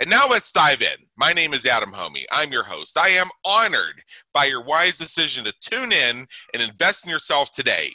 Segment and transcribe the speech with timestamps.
[0.00, 0.94] And now let's dive in.
[1.16, 2.24] My name is Adam Hommey.
[2.30, 2.96] I'm your host.
[2.96, 7.90] I am honored by your wise decision to tune in and invest in yourself today.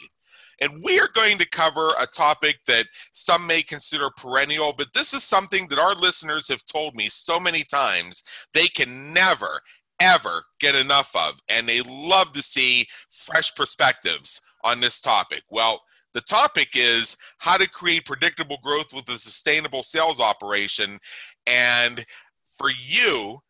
[0.60, 5.12] And we are going to cover a topic that some may consider perennial, but this
[5.12, 8.22] is something that our listeners have told me so many times
[8.52, 9.60] they can never,
[10.00, 11.40] ever get enough of.
[11.48, 15.42] And they love to see fresh perspectives on this topic.
[15.50, 15.82] Well,
[16.14, 21.00] the topic is how to create predictable growth with a sustainable sales operation.
[21.46, 22.04] And
[22.46, 23.40] for you,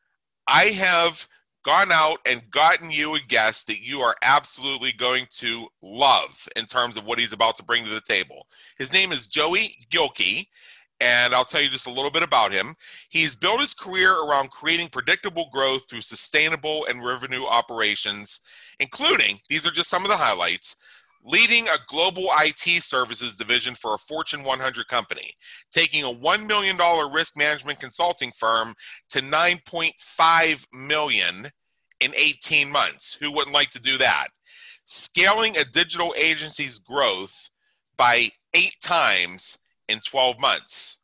[0.49, 1.29] I have
[1.65, 6.67] gone out and gotten you a guest that you are absolutely going to love in
[6.67, 8.47] terms of what he's about to bring to the table.
[8.79, 10.49] His name is Joey Gilkey,
[11.01, 12.77] and I'll tell you just a little bit about him.
[13.09, 18.41] He's built his career around creating predictable growth through sustainable and revenue operations,
[18.79, 20.77] including these are just some of the highlights
[21.25, 25.31] leading a global IT services division for a Fortune 100 company,
[25.73, 26.77] taking a $1 million
[27.13, 28.75] risk management consulting firm
[29.09, 31.51] to 9.5 million
[32.01, 33.15] in 18 months.
[33.15, 34.29] Who wouldn't like to do that?
[34.85, 37.49] Scaling a digital agency's growth
[37.97, 39.59] by eight times
[39.89, 41.01] in 12 months.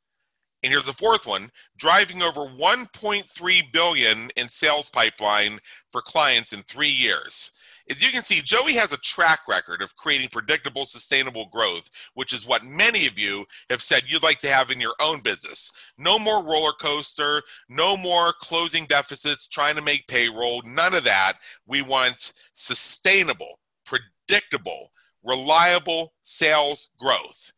[0.63, 5.59] And here's the fourth one, driving over 1.3 billion in sales pipeline
[5.91, 7.53] for clients in 3 years.
[7.91, 12.33] As you can see, Joey has a track record of creating predictable, sustainable growth, which
[12.33, 15.73] is what many of you have said you'd like to have in your own business.
[15.99, 21.39] No more roller coaster, no more closing deficits, trying to make payroll, none of that.
[21.67, 24.93] We want sustainable, predictable,
[25.25, 27.53] reliable sales growth.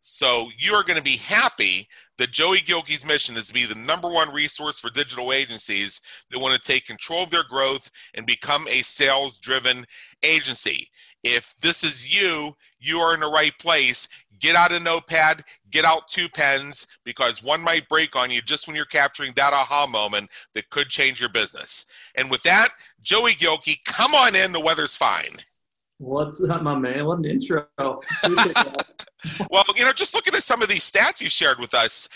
[0.00, 1.88] So you are going to be happy
[2.18, 6.38] that Joey Gilkey's mission is to be the number one resource for digital agencies that
[6.38, 9.86] want to take control of their growth and become a sales driven
[10.22, 10.88] agency.
[11.22, 14.08] If this is you, you are in the right place.
[14.40, 18.66] Get out a notepad, get out two pens, because one might break on you just
[18.66, 21.86] when you're capturing that aha moment that could change your business.
[22.14, 22.70] And with that,
[23.00, 24.52] Joey Gilkey, come on in.
[24.52, 25.38] The weather's fine.
[25.98, 27.06] What's up, my man?
[27.06, 27.66] What an intro.
[29.50, 32.08] well, you know, just looking at some of these stats you shared with us,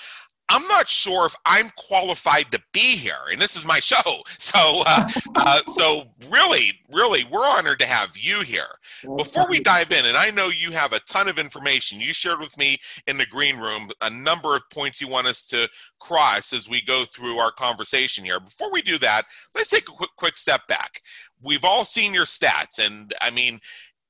[0.50, 3.96] I'm not sure if I'm qualified to be here, and this is my show.
[4.40, 8.68] So, uh, uh, so really, really, we're honored to have you here.
[9.16, 12.40] Before we dive in, and I know you have a ton of information you shared
[12.40, 15.68] with me in the green room, a number of points you want us to
[16.00, 18.40] cross as we go through our conversation here.
[18.40, 21.02] Before we do that, let's take a quick, quick step back.
[21.42, 23.60] We've all seen your stats, and I mean,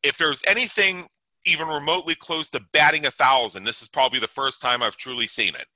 [0.05, 1.09] if there's anything
[1.49, 3.65] even remotely close to batting a thousand.
[3.65, 5.67] This is probably the first time I've truly seen it.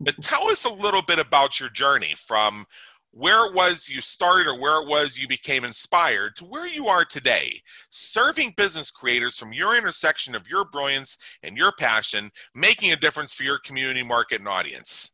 [0.00, 2.66] But tell us a little bit about your journey from
[3.12, 6.86] where it was you started or where it was you became inspired to where you
[6.86, 7.60] are today,
[7.90, 13.34] serving business creators from your intersection of your brilliance and your passion, making a difference
[13.34, 15.12] for your community, market, and audience.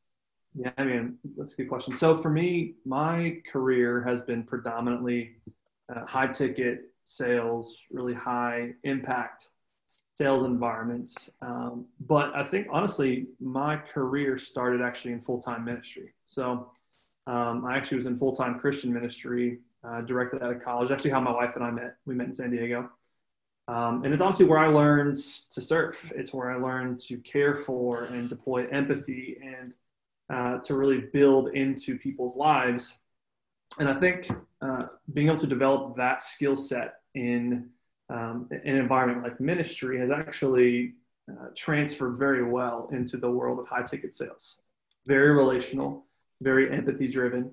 [0.54, 1.94] Yeah, I mean, that's a good question.
[1.94, 5.36] So for me, my career has been predominantly
[5.94, 9.48] uh, high ticket sales, really high impact
[10.14, 11.30] sales environments.
[11.42, 16.14] Um, but I think honestly, my career started actually in full time ministry.
[16.24, 16.72] So
[17.26, 20.90] um, I actually was in full time Christian ministry uh, directly out of college.
[20.90, 21.96] Actually, how my wife and I met.
[22.06, 22.90] We met in San Diego.
[23.68, 25.16] Um, and it's honestly where I learned
[25.50, 25.96] to serve.
[26.16, 29.74] It's where I learned to care for and deploy empathy and
[30.32, 32.98] uh, to really build into people's lives.
[33.78, 34.30] And I think
[34.62, 37.68] uh, being able to develop that skill set in
[38.10, 40.94] um, an environment like ministry has actually
[41.30, 44.60] uh, transferred very well into the world of high ticket sales.
[45.06, 46.06] Very relational,
[46.42, 47.50] very empathy driven,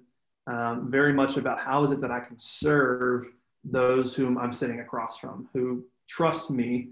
[0.48, 3.28] um, very much about how is it that I can serve
[3.64, 6.90] those whom I'm sitting across from, who trust me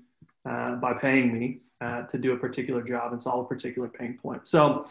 [0.50, 4.18] uh, by paying me uh, to do a particular job and solve a particular pain
[4.21, 4.48] point.
[4.48, 4.86] So,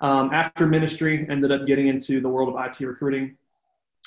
[0.00, 3.36] um, after ministry, ended up getting into the world of IT recruiting,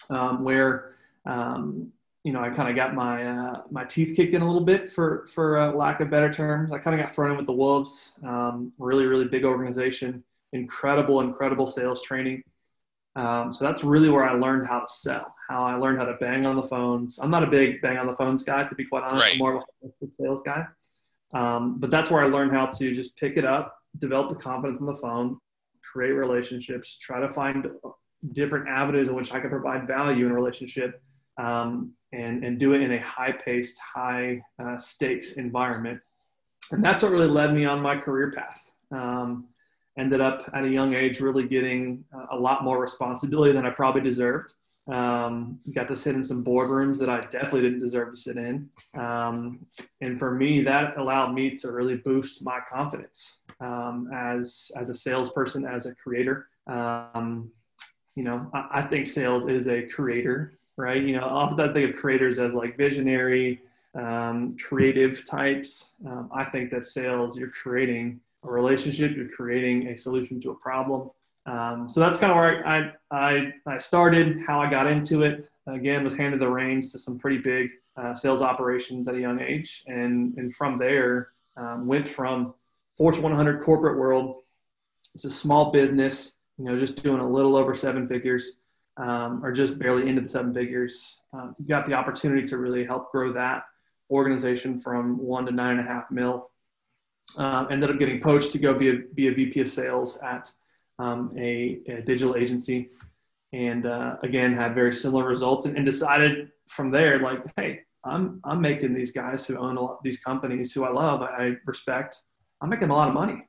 [0.10, 0.92] um, where
[1.26, 1.92] um,
[2.24, 4.92] you know, I kind of got my uh, my teeth kicked in a little bit
[4.92, 6.72] for for uh, lack of better terms.
[6.72, 8.14] I kind of got thrown in with the wolves.
[8.24, 10.24] Um, really, really big organization,
[10.54, 12.44] incredible, incredible sales training.
[13.16, 16.16] Um, so that's really where I learned how to sell, how I learned how to
[16.20, 17.20] bang on the phones.
[17.20, 19.26] I'm not a big bang on the phones guy, to be quite honest.
[19.26, 19.34] Right.
[19.34, 20.66] I'm more of a sales guy.
[21.34, 24.80] Um, but that's where I learned how to just pick it up, develop the confidence
[24.80, 25.38] on the phone,
[25.84, 27.68] create relationships, try to find
[28.34, 31.02] different avenues in which I can provide value in a relationship,
[31.38, 36.00] um, and and do it in a high paced, high uh, stakes environment.
[36.72, 38.70] And that's what really led me on my career path.
[38.92, 39.48] Um,
[39.98, 44.02] ended up at a young age really getting a lot more responsibility than I probably
[44.02, 44.54] deserved.
[44.90, 48.70] Um, got to sit in some boardrooms that I definitely didn't deserve to sit in.
[48.96, 49.66] Um,
[50.02, 54.96] and for me, that allowed me to really boost my confidence um, as, as a
[54.96, 56.48] salesperson, as a creator.
[56.66, 57.52] Um,
[58.16, 61.04] you know, I, I, think sales is a creator, right?
[61.04, 63.62] You know, often I think of creators as like visionary,
[63.96, 65.92] um, creative types.
[66.08, 70.56] Um, I think that sales, you're creating a relationship, you're creating a solution to a
[70.56, 71.12] problem.
[71.46, 75.50] Um, so that's kind of where I, I, I started, how I got into it.
[75.68, 79.42] Again, was handed the reins to some pretty big uh, sales operations at a young
[79.42, 79.84] age.
[79.88, 82.54] And, and from there, um, went from
[82.96, 84.44] Fortune 100 corporate world
[85.18, 88.59] to small business, you know, just doing a little over seven figures
[89.00, 91.20] um, or just barely into the seven figures.
[91.34, 93.64] Um, got the opportunity to really help grow that
[94.12, 96.50] organization from one to nine and a half mil.
[97.38, 100.52] Uh, ended up getting poached to go be a, be a VP of sales at
[100.98, 102.90] um, a, a, digital agency,
[103.54, 108.42] and uh, again had very similar results, and, and, decided from there like, hey, I'm
[108.44, 112.18] I'm making these guys who own a lot, these companies who I love, I respect,
[112.62, 113.48] I'm making a lot of money.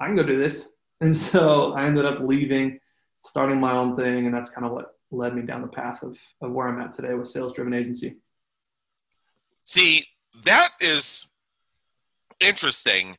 [0.00, 0.68] I can go do this,
[1.00, 2.80] and so I ended up leaving,
[3.24, 6.18] starting my own thing, and that's kind of what led me down the path of,
[6.40, 8.16] of where I'm at today with sales driven agency.
[9.62, 10.04] See,
[10.44, 11.28] that is
[12.40, 13.16] interesting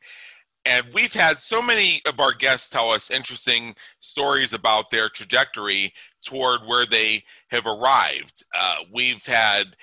[0.64, 5.92] and we've had so many of our guests tell us interesting stories about their trajectory
[6.24, 8.44] toward where they have arrived.
[8.56, 9.76] Uh, we've had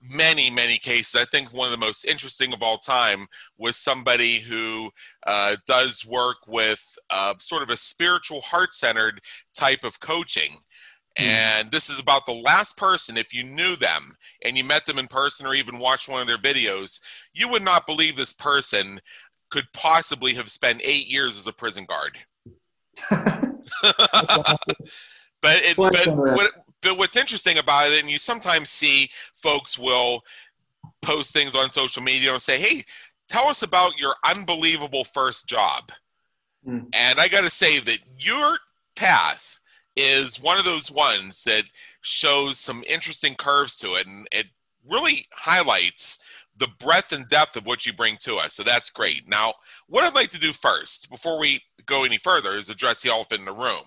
[0.00, 1.14] many, many cases.
[1.14, 3.26] I think one of the most interesting of all time
[3.58, 4.90] was somebody who
[5.26, 9.20] uh, does work with uh, sort of a spiritual, heart centered
[9.54, 10.58] type of coaching.
[11.18, 11.24] Hmm.
[11.24, 14.98] And this is about the last person, if you knew them and you met them
[14.98, 17.00] in person or even watched one of their videos,
[17.32, 19.00] you would not believe this person
[19.50, 22.18] could possibly have spent eight years as a prison guard.
[25.42, 26.52] but it, but what,
[26.86, 30.22] but what's interesting about it, and you sometimes see folks will
[31.02, 32.84] post things on social media and say, "Hey,
[33.28, 35.92] tell us about your unbelievable first job."
[36.66, 36.88] Mm.
[36.92, 38.58] And I got to say that your
[38.94, 39.60] path
[39.96, 41.64] is one of those ones that
[42.02, 44.46] shows some interesting curves to it, and it
[44.88, 46.18] really highlights
[46.56, 48.54] the breadth and depth of what you bring to us.
[48.54, 49.28] So that's great.
[49.28, 49.54] Now,
[49.88, 53.40] what I'd like to do first, before we go any further, is address the elephant
[53.40, 53.84] in the room.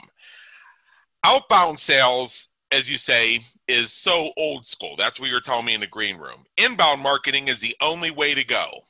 [1.24, 4.95] Outbound sales, as you say, is so old school.
[4.98, 6.45] That's what you're telling me in the green room.
[6.57, 8.81] Inbound marketing is the only way to go.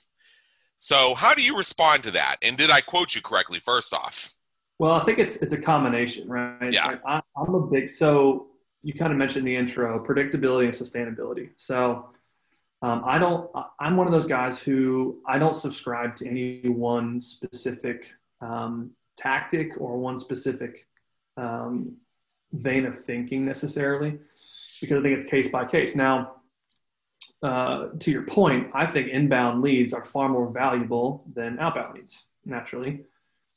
[0.77, 2.37] So, how do you respond to that?
[2.41, 3.59] And did I quote you correctly?
[3.59, 4.35] First off,
[4.79, 6.71] well, I think it's it's a combination, right?
[6.71, 6.95] Yeah.
[7.05, 8.47] I, I'm a big so
[8.81, 11.49] you kind of mentioned the intro predictability and sustainability.
[11.57, 12.09] So
[12.81, 13.51] um, I don't.
[13.79, 18.07] I'm one of those guys who I don't subscribe to any one specific
[18.41, 20.87] um, tactic or one specific
[21.35, 21.97] um,
[22.53, 24.19] vein of thinking necessarily,
[24.81, 25.95] because I think it's case by case.
[25.95, 26.35] Now,
[27.41, 32.23] uh, to your point, I think inbound leads are far more valuable than outbound leads.
[32.45, 33.05] Naturally,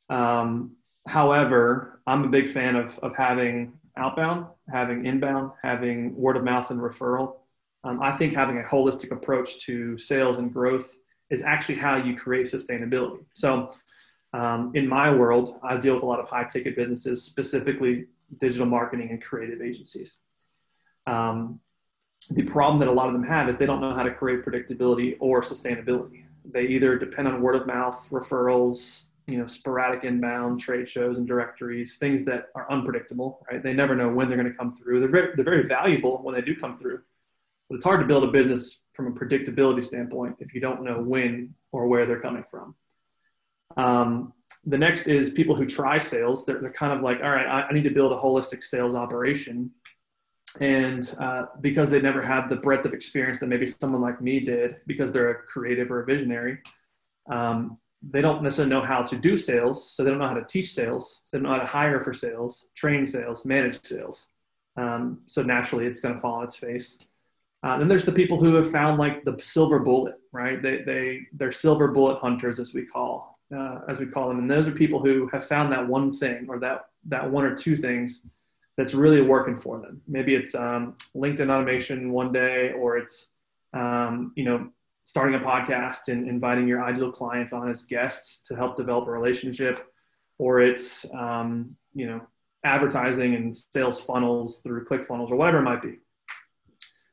[0.09, 6.45] um, however, I'm a big fan of of having outbound, having inbound, having word of
[6.45, 7.37] mouth and referral
[7.85, 10.97] um, I think having a holistic approach to sales and growth
[11.31, 13.25] is actually how you create sustainability.
[13.35, 13.71] So,
[14.35, 18.07] um, in my world, I deal with a lot of high ticket businesses, specifically
[18.39, 20.17] digital marketing and creative agencies.
[21.07, 21.61] Um,
[22.31, 24.45] the problem that a lot of them have is they don't know how to create
[24.45, 26.25] predictability or sustainability.
[26.45, 31.27] They either depend on word of mouth, referrals, you know, sporadic inbound trade shows and
[31.27, 33.63] directories, things that are unpredictable, right?
[33.63, 35.01] They never know when they're going to come through.
[35.01, 37.01] They're very, they're very valuable when they do come through
[37.73, 41.01] but it's hard to build a business from a predictability standpoint if you don't know
[41.01, 42.75] when or where they're coming from.
[43.79, 44.35] Um,
[44.65, 46.45] the next is people who try sales.
[46.45, 48.95] They're, they're kind of like, all right, I, I need to build a holistic sales
[48.95, 49.71] operation.
[50.61, 54.41] And uh, because they never had the breadth of experience that maybe someone like me
[54.41, 56.59] did, because they're a creative or a visionary,
[57.31, 59.93] um, they don't necessarily know how to do sales.
[59.93, 61.23] So they don't know how to teach sales.
[61.25, 64.29] So they don't know how to hire for sales, train sales, manage sales.
[64.77, 66.99] Um, so naturally, it's going to fall on its face.
[67.65, 70.61] Uh, then there's the people who have found like the silver bullet, right?
[70.61, 74.51] They they they're silver bullet hunters as we call uh, as we call them, and
[74.51, 77.77] those are people who have found that one thing or that that one or two
[77.77, 78.23] things
[78.77, 80.01] that's really working for them.
[80.09, 83.31] Maybe it's um, LinkedIn automation one day, or it's
[83.75, 84.69] um, you know
[85.05, 89.11] starting a podcast and inviting your ideal clients on as guests to help develop a
[89.11, 89.87] relationship,
[90.39, 92.21] or it's um, you know
[92.65, 95.99] advertising and sales funnels through ClickFunnels or whatever it might be.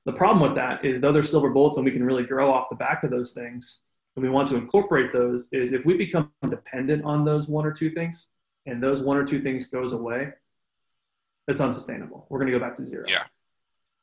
[0.05, 2.69] The problem with that is though they're silver bullets and we can really grow off
[2.69, 3.79] the back of those things,
[4.19, 7.71] and we want to incorporate those, is if we become dependent on those one or
[7.71, 8.27] two things,
[8.65, 10.33] and those one or two things goes away,
[11.47, 12.27] it's unsustainable.
[12.29, 13.05] We're going to go back to zero.
[13.07, 13.23] Yeah.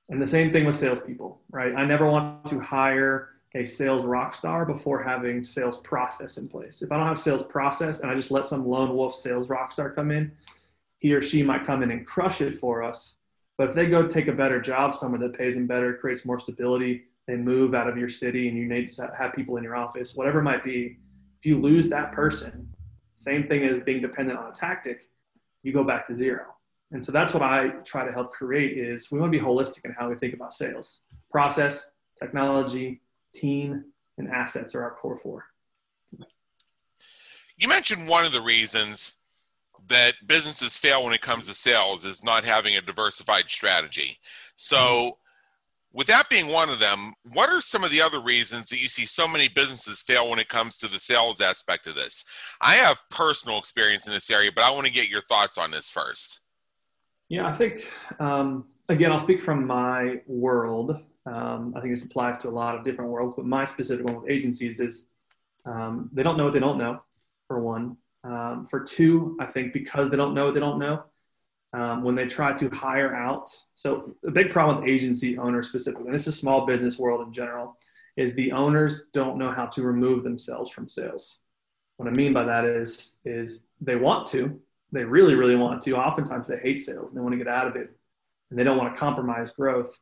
[0.09, 1.75] And the same thing with salespeople, right?
[1.75, 6.81] I never want to hire a sales rock star before having sales process in place.
[6.81, 9.71] If I don't have sales process and I just let some lone wolf sales rock
[9.71, 10.33] star come in,
[10.99, 13.17] he or she might come in and crush it for us.
[13.59, 16.39] But if they go take a better job somewhere that pays them better, creates more
[16.39, 19.77] stability, they move out of your city and you need to have people in your
[19.77, 20.99] office, whatever it might be,
[21.39, 22.69] if you lose that person,
[23.15, 25.09] same thing as being dependent on a tactic,
[25.63, 26.45] you go back to zero.
[26.93, 29.85] And so that's what I try to help create is we want to be holistic
[29.85, 31.01] in how we think about sales.
[31.31, 33.03] Process, technology,
[33.35, 33.85] team,
[34.19, 35.47] and assets are our core four.
[37.57, 39.17] You mentioned one of the reasons
[39.89, 44.19] that businesses fail when it comes to sales is not having a diversified strategy.
[44.57, 45.19] So,
[45.97, 48.87] with that being one of them, what are some of the other reasons that you
[48.87, 52.23] see so many businesses fail when it comes to the sales aspect of this?
[52.61, 55.71] I have personal experience in this area, but I want to get your thoughts on
[55.71, 56.43] this first.
[57.31, 61.03] Yeah, I think, um, again, I'll speak from my world.
[61.25, 64.21] Um, I think this applies to a lot of different worlds, but my specific one
[64.21, 65.07] with agencies is
[65.65, 67.03] um, they don't know what they don't know,
[67.49, 67.97] for one.
[68.23, 71.05] Um, for two, I think because they don't know what they don't know,
[71.77, 73.51] um, when they try to hire out.
[73.75, 77.33] So, a big problem with agency owners specifically, and this is small business world in
[77.33, 77.77] general,
[78.17, 81.41] is the owners don't know how to remove themselves from sales.
[81.99, 84.59] What I mean by that is, is they want to,
[84.91, 85.97] they really, really want to.
[85.97, 87.91] Oftentimes, they hate sales and they want to get out of it,
[88.51, 89.99] and they don't want to compromise growth.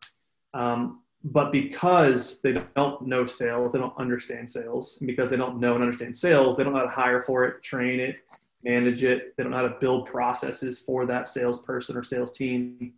[0.55, 5.59] Um, but because they don't know sales, they don't understand sales, and because they don't
[5.59, 8.21] know and understand sales, they don't know how to hire for it, train it,
[8.65, 9.37] manage it.
[9.37, 12.95] They don't know how to build processes for that salesperson or sales team.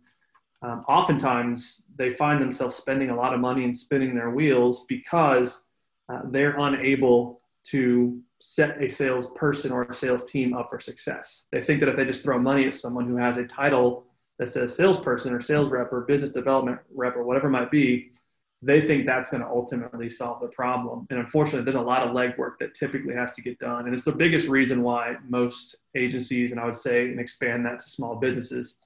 [0.61, 5.61] Um, oftentimes, they find themselves spending a lot of money and spinning their wheels because
[6.09, 11.45] uh, they're unable to set a salesperson or a sales team up for success.
[11.51, 14.05] They think that if they just throw money at someone who has a title
[14.39, 18.11] that says salesperson or sales rep or business development rep or whatever it might be,
[18.61, 21.05] they think that's going to ultimately solve the problem.
[21.09, 23.85] And unfortunately, there's a lot of legwork that typically has to get done.
[23.85, 27.79] And it's the biggest reason why most agencies, and I would say, and expand that
[27.81, 28.77] to small businesses,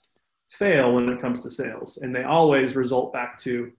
[0.50, 1.98] fail when it comes to sales.
[1.98, 3.72] And they always result back to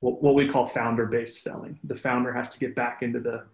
[0.00, 1.78] what, what we call founder based selling.
[1.84, 3.44] The founder has to get back into the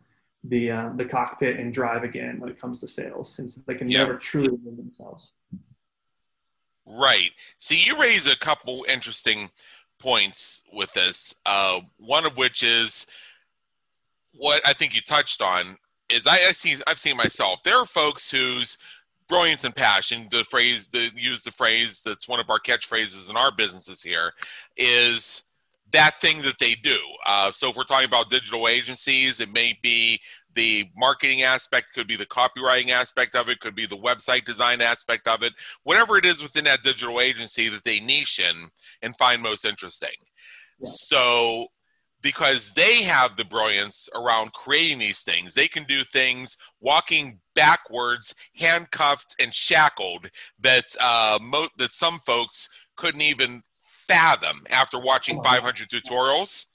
[0.45, 3.75] the uh, the cockpit and drive again when it comes to sales, and so they
[3.75, 5.33] can never truly remove themselves.
[6.87, 7.33] Right.
[7.59, 9.51] See, you raise a couple interesting
[9.99, 11.35] points with this.
[11.47, 13.07] Uh, one of which is
[14.33, 15.77] what I think you touched on
[16.09, 17.63] is I, I see I've seen myself.
[17.63, 18.79] There are folks whose
[19.29, 23.37] brilliance and passion, the phrase the use the phrase that's one of our catchphrases in
[23.37, 24.33] our businesses here,
[24.77, 25.45] is
[25.93, 26.99] that thing that they do.
[27.27, 30.21] Uh, so if we're talking about digital agencies, it may be
[30.59, 34.81] the marketing aspect, could be the copywriting aspect of it, could be the website design
[34.81, 35.53] aspect of it,
[35.85, 38.69] whatever it is within that digital agency that they niche in
[39.01, 40.17] and find most interesting.
[40.81, 40.89] Yeah.
[40.89, 41.67] So
[42.21, 45.55] because they have the brilliance around creating these things.
[45.55, 52.69] They can do things walking backwards, handcuffed and shackled that uh, mo- that some folks
[52.97, 56.67] couldn't even fathom after watching 500 tutorials.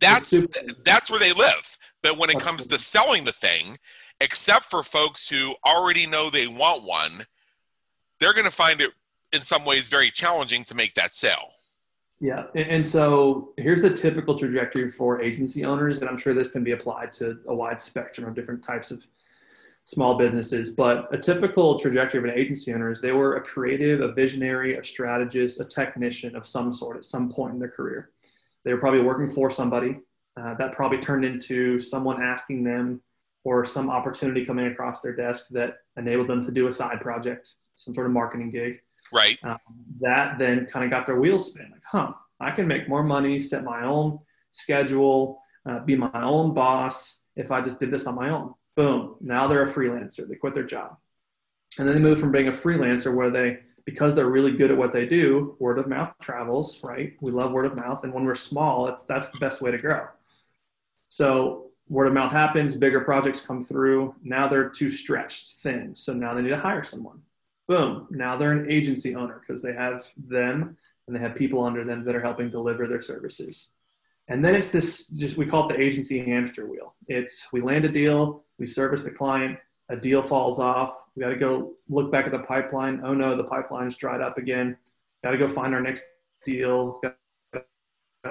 [0.00, 0.46] That's
[0.84, 1.78] that's where they live.
[2.02, 3.78] But when it comes to selling the thing,
[4.20, 7.26] except for folks who already know they want one,
[8.18, 8.90] they're going to find it
[9.32, 11.52] in some ways very challenging to make that sale.
[12.22, 16.62] Yeah, and so here's the typical trajectory for agency owners, and I'm sure this can
[16.62, 19.02] be applied to a wide spectrum of different types of
[19.84, 20.68] small businesses.
[20.68, 24.74] But a typical trajectory of an agency owner is they were a creative, a visionary,
[24.74, 28.10] a strategist, a technician of some sort at some point in their career.
[28.64, 29.98] They were probably working for somebody
[30.40, 33.02] uh, that probably turned into someone asking them
[33.44, 37.54] or some opportunity coming across their desk that enabled them to do a side project,
[37.74, 38.80] some sort of marketing gig.
[39.12, 39.38] Right.
[39.42, 39.58] Um,
[40.00, 41.72] that then kind of got their wheels spinning.
[41.72, 44.18] Like, huh, I can make more money, set my own
[44.50, 48.54] schedule, uh, be my own boss if I just did this on my own.
[48.76, 49.16] Boom.
[49.20, 50.28] Now they're a freelancer.
[50.28, 50.96] They quit their job.
[51.78, 54.76] And then they move from being a freelancer where they, because they're really good at
[54.76, 57.14] what they do, word of mouth travels, right?
[57.20, 58.04] We love word of mouth.
[58.04, 60.06] And when we're small, it's, that's the best way to grow.
[61.08, 64.14] So word of mouth happens, bigger projects come through.
[64.22, 65.94] Now they're too stretched thin.
[65.94, 67.20] So now they need to hire someone.
[67.66, 68.06] Boom.
[68.10, 72.04] Now they're an agency owner because they have them and they have people under them
[72.04, 73.68] that are helping deliver their services.
[74.28, 76.94] And then it's this just we call it the agency hamster wheel.
[77.08, 79.58] It's we land a deal, we service the client,
[79.90, 83.02] a deal falls off, we got to go look back at the pipeline.
[83.04, 84.76] Oh no, the pipeline's dried up again.
[85.22, 86.04] Got to go find our next
[86.44, 87.00] deal.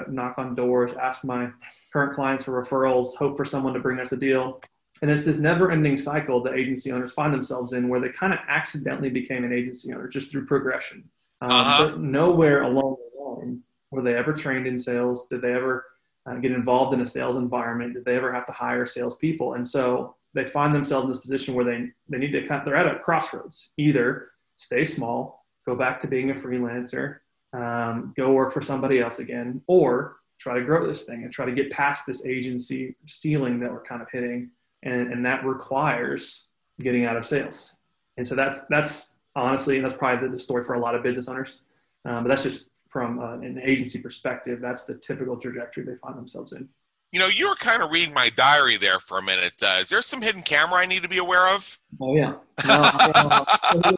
[0.07, 1.49] knock on doors, ask my
[1.91, 4.61] current clients for referrals, hope for someone to bring us a deal.
[5.01, 8.39] And it's this never-ending cycle that agency owners find themselves in, where they kind of
[8.47, 11.09] accidentally became an agency owner just through progression.
[11.41, 11.85] Um, uh-huh.
[11.85, 13.61] But nowhere along the line
[13.91, 15.25] were they ever trained in sales?
[15.27, 15.85] Did they ever
[16.25, 17.93] uh, get involved in a sales environment?
[17.93, 19.53] Did they ever have to hire salespeople?
[19.53, 22.65] And so they find themselves in this position where they, they need to kind of,
[22.65, 23.69] they're at a crossroads.
[23.77, 27.17] Either stay small, go back to being a freelancer,
[27.53, 31.45] um, go work for somebody else again, or try to grow this thing and try
[31.45, 34.49] to get past this agency ceiling that we're kind of hitting.
[34.83, 36.45] And, and that requires
[36.79, 37.75] getting out of sales.
[38.17, 41.27] And so that's, that's honestly, and that's probably the story for a lot of business
[41.27, 41.61] owners.
[42.05, 46.17] Um, but that's just from uh, an agency perspective, that's the typical trajectory they find
[46.17, 46.67] themselves in.
[47.11, 49.53] You know, you were kind of reading my diary there for a minute.
[49.63, 51.79] Uh, is there some hidden camera I need to be aware of?
[51.99, 52.35] Oh yeah.
[52.67, 53.45] No, uh,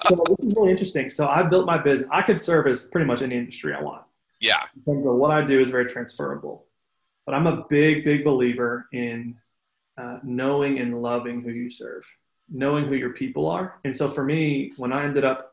[0.08, 1.10] so this is really interesting.
[1.10, 2.10] So I built my business.
[2.12, 4.04] I could service pretty much any industry I want.
[4.40, 4.62] Yeah.
[4.76, 6.66] In terms of what I do is very transferable,
[7.26, 9.36] but I'm a big, big believer in
[9.98, 12.06] uh, knowing and loving who you serve,
[12.50, 13.80] knowing who your people are.
[13.84, 15.52] And so for me, when I ended up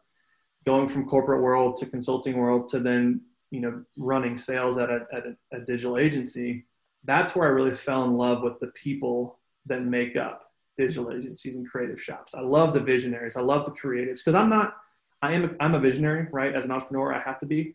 [0.64, 5.06] going from corporate world to consulting world to then you know running sales at a,
[5.12, 6.66] at a, a digital agency
[7.08, 11.56] that's where I really fell in love with the people that make up digital agencies
[11.56, 12.34] and creative shops.
[12.34, 13.34] I love the visionaries.
[13.34, 14.76] I love the creatives because I'm not,
[15.22, 16.54] I am, a, I'm a visionary, right?
[16.54, 17.74] As an entrepreneur, I have to be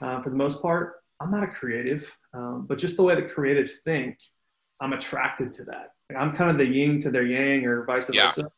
[0.00, 0.94] uh, for the most part.
[1.20, 4.16] I'm not a creative, um, but just the way the creatives think,
[4.80, 5.92] I'm attracted to that.
[6.08, 8.32] Like, I'm kind of the yin to their yang or vice yeah.
[8.32, 8.50] versa.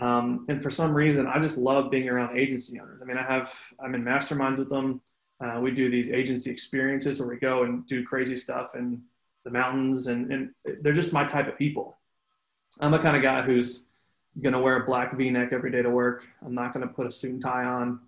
[0.00, 3.00] Um, and for some reason, I just love being around agency owners.
[3.00, 5.00] I mean, I have, I'm in masterminds with them.
[5.44, 9.00] Uh, we do these agency experiences where we go and do crazy stuff and
[9.44, 11.96] the mountains, and, and they're just my type of people.
[12.80, 13.84] I'm the kind of guy who's
[14.42, 16.24] going to wear a black V-neck every day to work.
[16.44, 18.00] I'm not going to put a suit and tie on.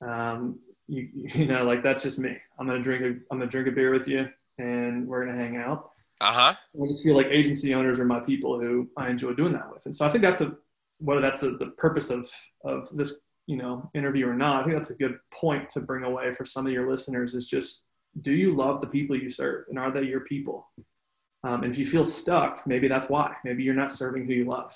[0.00, 0.58] Um,
[0.88, 2.36] you, you know, like that's just me.
[2.58, 5.24] I'm going to drink a, I'm going to drink a beer with you and we're
[5.24, 5.90] going to hang out.
[6.20, 6.54] Uh huh.
[6.82, 9.86] I just feel like agency owners are my people who I enjoy doing that with.
[9.86, 10.56] And so I think that's a,
[10.98, 12.28] whether that's a, the purpose of,
[12.64, 13.14] of this,
[13.46, 16.44] you know, interview or not, I think that's a good point to bring away for
[16.44, 17.84] some of your listeners is just
[18.20, 19.66] do you love the people you serve?
[19.68, 20.68] And are they your people?
[21.44, 23.36] Um, and if you feel stuck maybe that's why.
[23.44, 24.74] Maybe you're not serving who you love.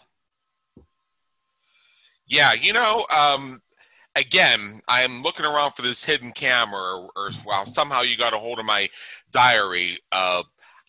[2.26, 3.60] Yeah you know um,
[4.14, 8.38] again i'm looking around for this hidden camera or, or well somehow you got a
[8.38, 8.88] hold of my
[9.32, 9.98] diary.
[10.12, 10.42] Uh,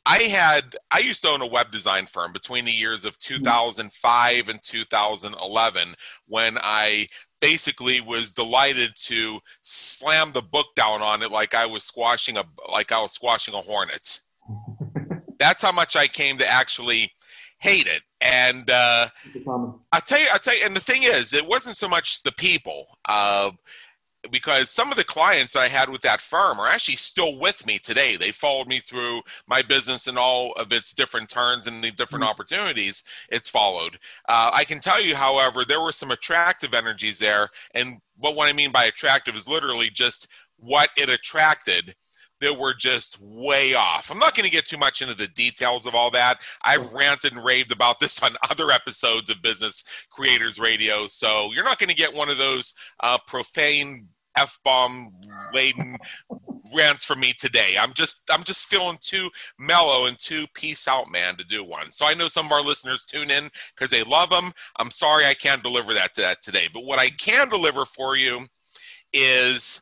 [0.05, 4.49] I had I used to own a web design firm between the years of 2005
[4.49, 5.95] and 2011
[6.27, 7.07] when I
[7.43, 12.45] basically was delighted to slam the book down on it like I was squashing a
[12.71, 14.21] like I was squashing a hornet.
[15.39, 17.11] That's how much I came to actually
[17.59, 18.01] hate it.
[18.21, 19.09] And uh,
[19.91, 22.31] I tell you, I tell you, and the thing is, it wasn't so much the
[22.31, 22.85] people.
[23.09, 23.51] Uh,
[24.31, 27.79] because some of the clients I had with that firm are actually still with me
[27.79, 28.17] today.
[28.17, 32.23] They followed me through my business and all of its different turns and the different
[32.23, 32.31] mm-hmm.
[32.31, 33.97] opportunities it's followed.
[34.27, 37.49] Uh, I can tell you, however, there were some attractive energies there.
[37.73, 41.95] And what, what I mean by attractive is literally just what it attracted
[42.43, 44.11] that were just way off.
[44.11, 46.41] I'm not going to get too much into the details of all that.
[46.63, 51.05] I've ranted and raved about this on other episodes of Business Creators Radio.
[51.05, 55.13] So you're not going to get one of those uh, profane f bomb
[55.53, 55.97] laden
[56.75, 57.75] rants from me today.
[57.79, 61.91] I'm just I'm just feeling too mellow and too peace out, man, to do one.
[61.91, 64.53] So I know some of our listeners tune in because they love them.
[64.77, 68.15] I'm sorry I can't deliver that to that today, but what I can deliver for
[68.15, 68.47] you
[69.11, 69.81] is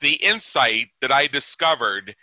[0.00, 2.14] the insight that I discovered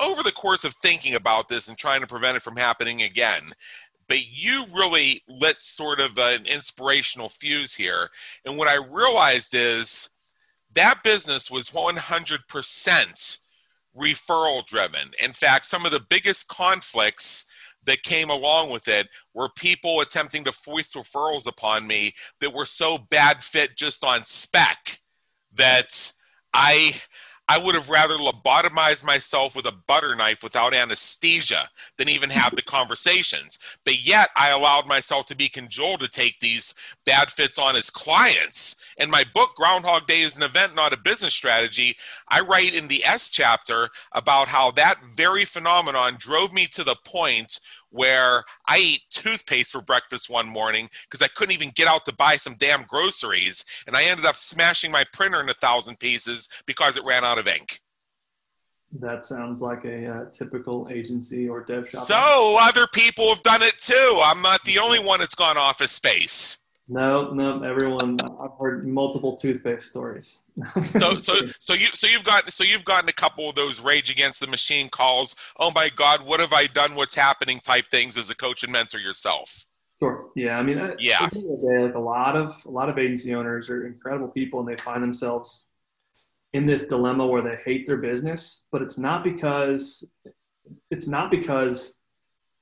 [0.00, 3.52] over the course of thinking about this and trying to prevent it from happening again
[4.10, 8.10] but you really lit sort of an inspirational fuse here.
[8.44, 10.10] And what I realized is
[10.74, 13.38] that business was 100%
[13.96, 15.10] referral driven.
[15.22, 17.44] In fact, some of the biggest conflicts
[17.84, 22.66] that came along with it were people attempting to foist referrals upon me that were
[22.66, 25.00] so bad fit just on spec
[25.54, 26.12] that
[26.52, 27.00] I
[27.50, 32.54] I would have rather lobotomized myself with a butter knife without anesthesia than even have
[32.54, 33.58] the conversations.
[33.84, 37.90] But yet, I allowed myself to be cajoled to take these bad fits on as
[37.90, 38.76] clients.
[38.98, 41.96] In my book, Groundhog Day is an event, not a business strategy,
[42.28, 46.94] I write in the S chapter about how that very phenomenon drove me to the
[47.04, 47.58] point
[47.90, 52.14] where I ate toothpaste for breakfast one morning because I couldn't even get out to
[52.14, 56.48] buy some damn groceries, and I ended up smashing my printer in a thousand pieces
[56.66, 57.80] because it ran out of ink.
[58.98, 62.02] That sounds like a uh, typical agency or dev shop.
[62.02, 64.20] So other people have done it too.
[64.22, 66.58] I'm not the only one that's gone office space.
[66.90, 68.18] No, no, everyone.
[68.20, 70.40] I've heard multiple toothpaste stories.
[70.98, 74.10] so, so, so you, so you've got, so you've gotten a couple of those rage
[74.10, 75.36] against the machine calls.
[75.60, 76.96] Oh my God, what have I done?
[76.96, 77.60] What's happening?
[77.60, 79.66] Type things as a coach and mentor yourself.
[80.02, 80.30] Sure.
[80.34, 80.58] Yeah.
[80.58, 81.28] I mean, yeah.
[81.28, 84.82] Day, like a lot of a lot of agency owners are incredible people, and they
[84.82, 85.68] find themselves
[86.54, 90.04] in this dilemma where they hate their business, but it's not because
[90.90, 91.94] it's not because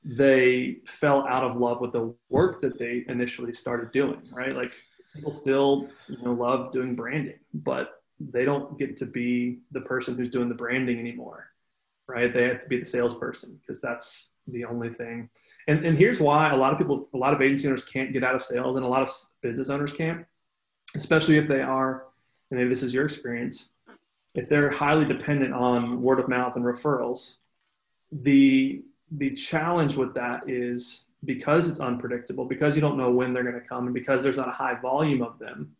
[0.05, 4.55] they fell out of love with the work that they initially started doing, right?
[4.55, 4.73] Like
[5.15, 10.17] people still, you know, love doing branding, but they don't get to be the person
[10.17, 11.51] who's doing the branding anymore,
[12.07, 12.33] right?
[12.33, 15.29] They have to be the salesperson because that's the only thing.
[15.67, 18.25] And, and here's why a lot of people, a lot of agency owners can't get
[18.25, 19.11] out of sales and a lot of
[19.43, 20.25] business owners can't,
[20.97, 22.07] especially if they are,
[22.51, 23.71] and maybe this is your experience,
[24.35, 27.37] if they're highly dependent on word of mouth and referrals,
[28.11, 33.42] the the challenge with that is because it's unpredictable, because you don't know when they're
[33.42, 35.75] going to come, and because there's not a high volume of them,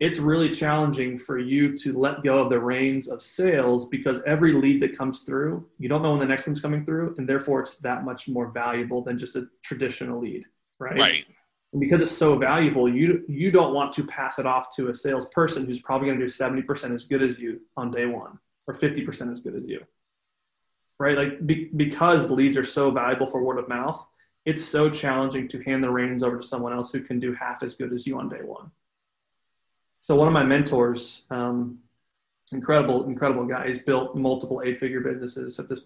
[0.00, 4.52] it's really challenging for you to let go of the reins of sales because every
[4.52, 7.60] lead that comes through, you don't know when the next one's coming through, and therefore
[7.60, 10.44] it's that much more valuable than just a traditional lead,
[10.80, 10.98] right?
[10.98, 11.26] Right.
[11.72, 14.94] And because it's so valuable, you you don't want to pass it off to a
[14.94, 18.74] salesperson who's probably going to do 70% as good as you on day one or
[18.74, 19.80] 50% as good as you
[20.98, 21.16] right?
[21.16, 24.04] Like be, because leads are so valuable for word of mouth,
[24.44, 27.62] it's so challenging to hand the reins over to someone else who can do half
[27.62, 28.70] as good as you on day one.
[30.00, 31.78] So one of my mentors, um,
[32.50, 33.68] incredible, incredible guy.
[33.68, 35.82] He's built multiple eight-figure businesses at this.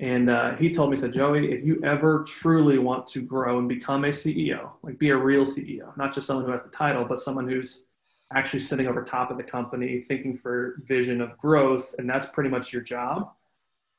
[0.00, 3.58] And uh, he told me, he said, Joey, if you ever truly want to grow
[3.60, 6.70] and become a CEO, like be a real CEO, not just someone who has the
[6.70, 7.84] title, but someone who's
[8.32, 12.50] actually sitting over top of the company, thinking for vision of growth, and that's pretty
[12.50, 13.30] much your job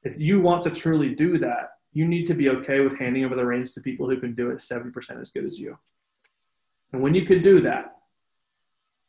[0.05, 3.35] if you want to truly do that, you need to be okay with handing over
[3.35, 5.77] the reins to people who can do it 70% as good as you.
[6.93, 7.95] And when you can do that,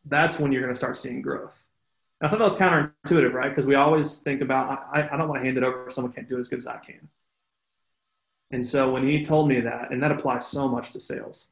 [0.06, 1.56] that's when you're going to start seeing growth.
[2.22, 3.50] I thought that was counterintuitive, right?
[3.50, 6.12] Because we always think about, I, I don't want to hand it over if someone
[6.12, 7.09] can't do it as good as I can.
[8.50, 11.48] And so when he told me that, and that applies so much to sales,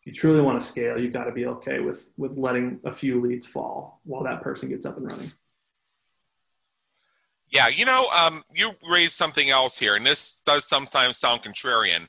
[0.00, 2.92] if you truly want to scale, you've got to be okay with, with letting a
[2.92, 5.28] few leads fall while that person gets up and running.
[7.50, 12.08] Yeah, you know, um, you raised something else here, and this does sometimes sound contrarian.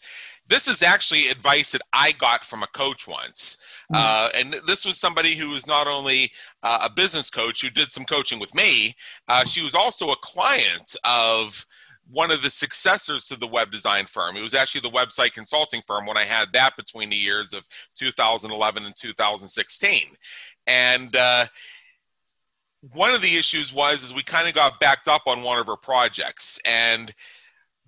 [0.49, 3.57] This is actually advice that I got from a coach once.
[3.91, 3.95] Mm-hmm.
[3.95, 6.31] Uh, and this was somebody who was not only
[6.63, 8.95] uh, a business coach who did some coaching with me,
[9.27, 11.65] uh, she was also a client of
[12.09, 14.37] one of the successors to the web design firm.
[14.37, 17.65] It was actually the website consulting firm when I had that between the years of
[17.95, 20.01] 2011 and 2016.
[20.65, 21.45] And uh,
[22.93, 25.67] one of the issues was is we kind of got backed up on one of
[25.67, 27.13] her projects and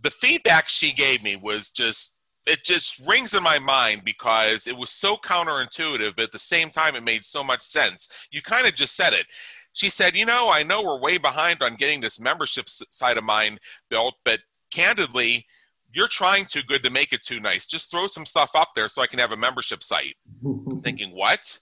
[0.01, 4.75] the feedback she gave me was just it just rings in my mind because it
[4.75, 8.09] was so counterintuitive but at the same time it made so much sense.
[8.31, 9.27] You kind of just said it.
[9.73, 13.23] She said you know i know we're way behind on getting this membership side of
[13.23, 13.59] mine
[13.89, 15.45] built but candidly
[15.91, 17.65] you're trying too good to make it too nice.
[17.65, 20.15] Just throw some stuff up there so i can have a membership site.
[20.83, 21.59] Thinking what?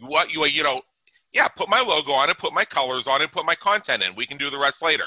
[0.00, 0.82] What you you know
[1.32, 4.14] yeah, put my logo on it, put my colors on it, put my content in.
[4.14, 5.06] We can do the rest later.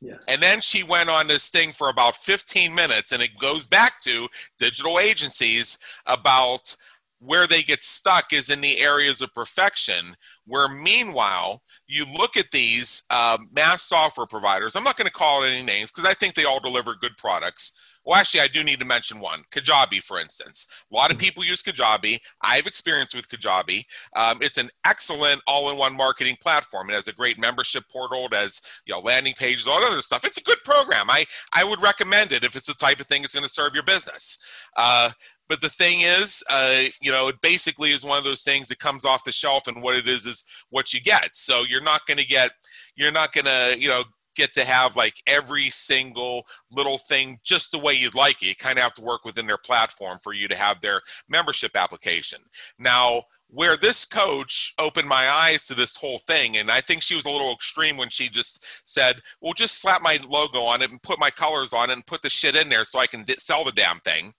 [0.00, 0.24] Yes.
[0.28, 4.00] And then she went on this thing for about 15 minutes, and it goes back
[4.00, 4.28] to
[4.58, 6.76] digital agencies about
[7.20, 10.16] where they get stuck is in the areas of perfection.
[10.46, 14.76] Where meanwhile, you look at these uh, mass software providers.
[14.76, 17.16] I'm not going to call it any names because I think they all deliver good
[17.16, 17.72] products
[18.04, 20.66] well, actually, I do need to mention one Kajabi, for instance.
[20.90, 21.24] A lot of mm-hmm.
[21.24, 22.20] people use Kajabi.
[22.42, 23.84] I have experience with Kajabi.
[24.14, 26.90] Um, it's an excellent all in one marketing platform.
[26.90, 30.02] It has a great membership portal, it has you know, landing pages, all that other
[30.02, 30.24] stuff.
[30.24, 31.10] It's a good program.
[31.10, 33.74] I, I would recommend it if it's the type of thing that's going to serve
[33.74, 34.38] your business.
[34.76, 35.10] Uh,
[35.48, 38.78] but the thing is, uh, you know, it basically is one of those things that
[38.78, 41.34] comes off the shelf, and what it is is what you get.
[41.34, 42.52] So you're not going to get,
[42.96, 47.72] you're not going to, you know, get to have like every single little thing just
[47.72, 48.46] the way you'd like it.
[48.46, 51.76] You kind of have to work within their platform for you to have their membership
[51.76, 52.40] application.
[52.78, 57.14] Now, where this coach opened my eyes to this whole thing, and I think she
[57.14, 60.90] was a little extreme when she just said, Well, just slap my logo on it
[60.90, 63.24] and put my colors on it and put the shit in there so I can
[63.38, 64.32] sell the damn thing,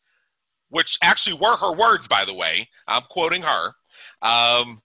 [0.69, 2.67] which actually were her words, by the way.
[2.87, 3.71] I'm quoting her.
[4.21, 4.79] Um,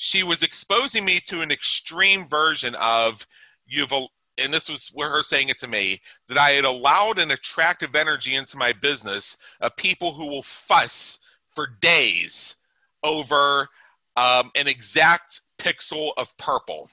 [0.00, 3.26] she was exposing me to an extreme version of
[3.66, 3.92] you've
[4.38, 5.98] and this was her saying it to me
[6.28, 11.18] that I had allowed an attractive energy into my business of people who will fuss
[11.48, 12.56] for days
[13.02, 13.68] over
[14.16, 16.90] um, an exact pixel of purple.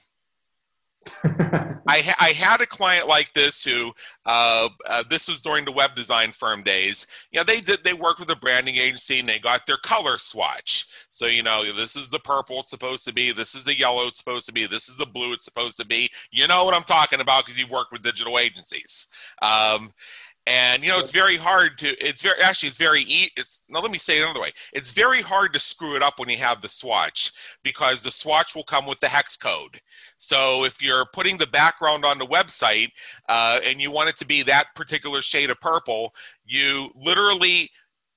[1.88, 3.92] I, ha- I had a client like this who
[4.24, 7.06] uh, uh, this was during the web design firm days.
[7.30, 10.18] You know, they did they worked with a branding agency and they got their color
[10.18, 10.86] swatch.
[11.10, 13.32] So you know, this is the purple it's supposed to be.
[13.32, 14.66] This is the yellow it's supposed to be.
[14.66, 16.10] This is the blue it's supposed to be.
[16.30, 19.06] You know what I'm talking about because you work with digital agencies.
[19.42, 19.92] Um,
[20.46, 23.02] and you know it's very hard to it's very actually it's very
[23.36, 24.52] it's now let me say it another way.
[24.72, 27.32] It's very hard to screw it up when you have the swatch
[27.62, 29.80] because the swatch will come with the hex code.
[30.18, 32.90] So if you're putting the background on the website
[33.28, 37.70] uh, and you want it to be that particular shade of purple you literally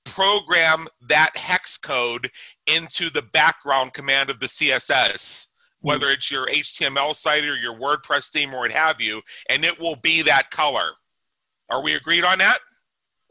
[0.05, 2.29] program that hex code
[2.67, 5.47] into the background command of the css
[5.81, 9.79] whether it's your html site or your wordpress theme or what have you and it
[9.79, 10.91] will be that color
[11.69, 12.59] are we agreed on that?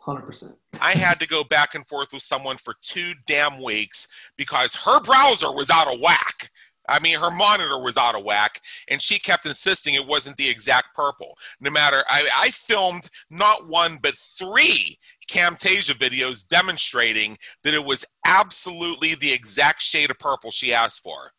[0.06, 0.54] 100%.
[0.80, 5.00] I had to go back and forth with someone for two damn weeks because her
[5.00, 6.50] browser was out of whack.
[6.88, 10.48] I mean, her monitor was out of whack, and she kept insisting it wasn't the
[10.48, 11.36] exact purple.
[11.60, 14.98] No matter, I, I filmed not one but three
[15.30, 21.32] Camtasia videos demonstrating that it was absolutely the exact shade of purple she asked for.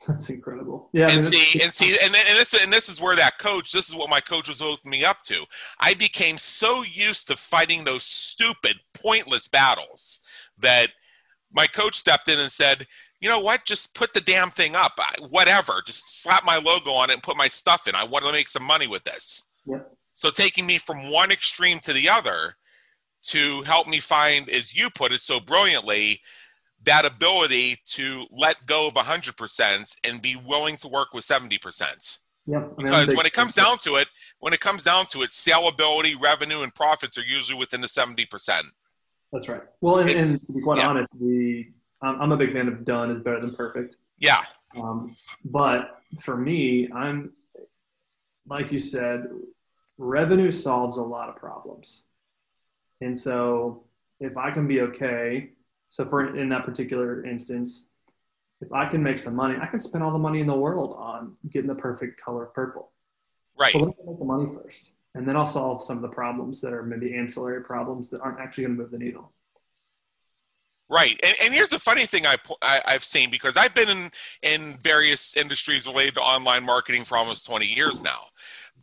[0.08, 0.88] That's incredible.
[0.92, 3.38] Yeah, and I mean, see, and see, and, and this and this is where that
[3.38, 3.72] coach.
[3.72, 5.44] This is what my coach was holding me up to.
[5.78, 10.20] I became so used to fighting those stupid, pointless battles
[10.58, 10.90] that
[11.52, 12.86] my coach stepped in and said,
[13.20, 13.66] "You know what?
[13.66, 14.98] Just put the damn thing up.
[15.28, 15.82] Whatever.
[15.84, 17.94] Just slap my logo on it and put my stuff in.
[17.94, 19.80] I want to make some money with this." Yeah.
[20.14, 22.56] So taking me from one extreme to the other
[23.22, 26.22] to help me find, as you put it so brilliantly,
[26.84, 32.18] that ability to let go of 100% and be willing to work with 70%.
[32.46, 36.14] Yeah, because when it comes down to it, when it comes down to it, salability,
[36.20, 38.62] revenue, and profits are usually within the 70%.
[39.32, 39.62] That's right.
[39.80, 40.88] Well, and, and to be quite yeah.
[40.88, 43.96] honest, we, I'm a big fan of done is better than perfect.
[44.18, 44.40] Yeah.
[44.80, 45.14] Um,
[45.44, 47.32] but for me, I'm,
[48.46, 49.28] like you said,
[49.98, 52.02] revenue solves a lot of problems.
[53.00, 53.84] And so
[54.18, 55.50] if I can be okay
[55.90, 57.84] so for in that particular instance,
[58.60, 60.94] if I can make some money, I can spend all the money in the world
[60.96, 62.92] on getting the perfect color of purple.
[63.58, 63.72] Right.
[63.72, 66.60] But let me make the money first, and then I'll solve some of the problems
[66.60, 69.32] that are maybe ancillary problems that aren't actually going to move the needle.
[70.88, 74.10] Right, and, and here's the funny thing I, I have seen because I've been in
[74.42, 78.26] in various industries related to online marketing for almost 20 years now.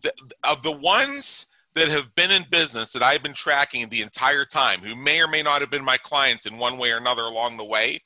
[0.01, 0.11] The,
[0.43, 4.81] of the ones that have been in business that I've been tracking the entire time,
[4.81, 7.57] who may or may not have been my clients in one way or another along
[7.57, 7.99] the way,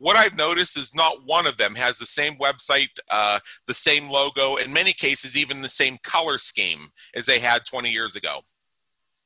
[0.00, 4.08] what I've noticed is not one of them has the same website, uh, the same
[4.08, 8.40] logo, in many cases, even the same color scheme as they had 20 years ago.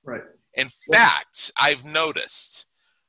[0.03, 0.23] Right.
[0.55, 2.67] In fact, I've noticed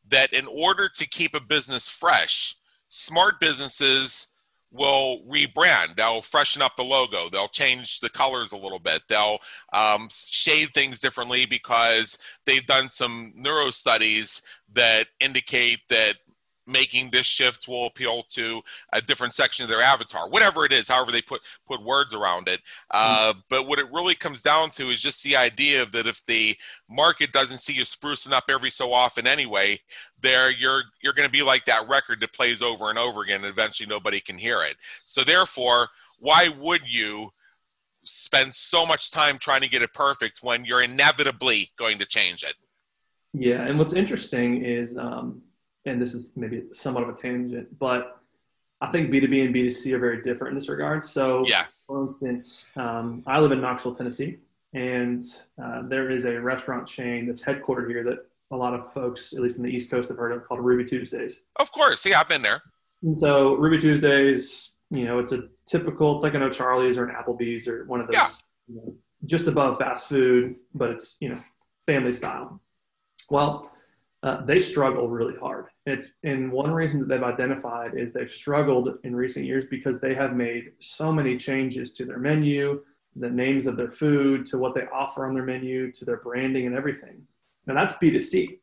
[0.07, 2.55] that in order to keep a business fresh,
[2.89, 4.27] smart businesses
[4.71, 5.95] will rebrand.
[5.95, 7.30] They'll freshen up the logo.
[7.30, 9.04] They'll change the colors a little bit.
[9.08, 9.39] They'll
[9.73, 14.41] um, shade things differently because they've done some neuro studies
[14.73, 16.17] that indicate that
[16.67, 18.62] making this shift will appeal to
[18.93, 22.47] a different section of their avatar whatever it is however they put put words around
[22.47, 22.62] it.
[22.91, 23.39] Uh, mm-hmm.
[23.49, 26.56] but what it really comes down to is just the idea of that if the
[26.89, 29.80] market doesn't see you sprucing up every so often anyway
[30.21, 33.43] there you're you're going to be like that record that plays over and over again
[33.43, 34.75] and eventually nobody can hear it.
[35.04, 37.30] So therefore why would you
[38.04, 42.43] spend so much time trying to get it perfect when you're inevitably going to change
[42.43, 42.56] it?
[43.34, 45.41] Yeah and what's interesting is um,
[45.85, 48.21] and this is maybe somewhat of a tangent, but
[48.81, 51.03] I think B2B and B2C are very different in this regard.
[51.03, 51.65] So, yeah.
[51.87, 54.37] for instance, um, I live in Knoxville, Tennessee,
[54.73, 55.23] and
[55.63, 59.39] uh, there is a restaurant chain that's headquartered here that a lot of folks, at
[59.39, 61.41] least in the East Coast, have heard of called Ruby Tuesdays.
[61.55, 62.05] Of course.
[62.05, 62.61] Yeah, I've been there.
[63.01, 67.15] And so, Ruby Tuesdays, you know, it's a typical, it's like an O'Charlie's or an
[67.15, 68.27] Applebee's or one of those, yeah.
[68.67, 68.95] you know,
[69.25, 71.41] just above fast food, but it's, you know,
[71.85, 72.59] family style.
[73.29, 73.71] Well,
[74.25, 75.67] uh, they struggle really hard.
[75.85, 80.15] It's and one reason that they've identified is they've struggled in recent years because they
[80.15, 82.81] have made so many changes to their menu,
[83.15, 86.65] the names of their food, to what they offer on their menu, to their branding
[86.65, 87.21] and everything.
[87.67, 88.57] Now that's B2C.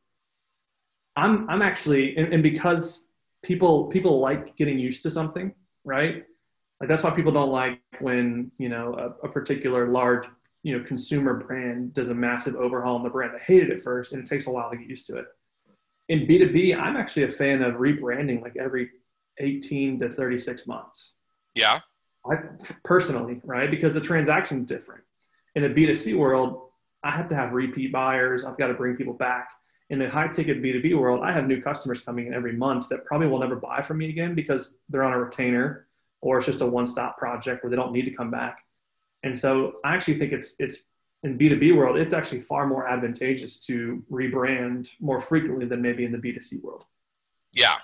[1.15, 3.07] I'm I'm actually and, and because
[3.45, 6.25] people people like getting used to something, right?
[6.81, 10.27] Like that's why people don't like when you know a, a particular large
[10.65, 13.35] you know consumer brand does a massive overhaul on the brand.
[13.35, 15.27] They hate it at first, and it takes a while to get used to it
[16.09, 18.91] in B2B, I'm actually a fan of rebranding like every
[19.39, 21.15] 18 to 36 months.
[21.55, 21.81] Yeah.
[22.27, 22.37] I
[22.85, 23.71] personally, right?
[23.71, 25.03] Because the transaction's different.
[25.55, 26.69] In the B2C world,
[27.03, 28.45] I have to have repeat buyers.
[28.45, 29.49] I've got to bring people back.
[29.91, 33.05] In the high ticket B2B world, I have new customers coming in every month that
[33.05, 35.87] probably will never buy from me again because they're on a retainer
[36.21, 38.59] or it's just a one-stop project where they don't need to come back.
[39.25, 40.83] And so I actually think it's it's
[41.23, 46.13] in B2B world, it's actually far more advantageous to rebrand more frequently than maybe in
[46.13, 46.85] the B2C world.
[47.55, 47.77] Yeah.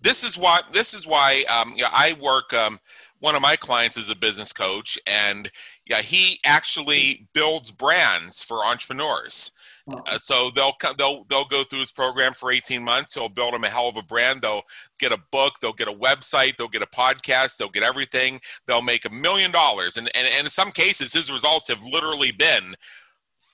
[0.00, 2.80] This is why this is why um, I work um,
[3.20, 5.48] one of my clients is a business coach and
[5.86, 9.52] yeah he actually builds brands for entrepreneurs
[9.88, 13.14] uh, so they'll they'll they'll go through his program for 18 months.
[13.14, 14.42] He'll build them a hell of a brand.
[14.42, 14.62] They'll
[15.00, 15.54] get a book.
[15.60, 16.56] They'll get a website.
[16.56, 17.56] They'll get a podcast.
[17.56, 18.40] They'll get everything.
[18.66, 19.96] They'll make a million dollars.
[19.96, 22.76] And and in some cases, his results have literally been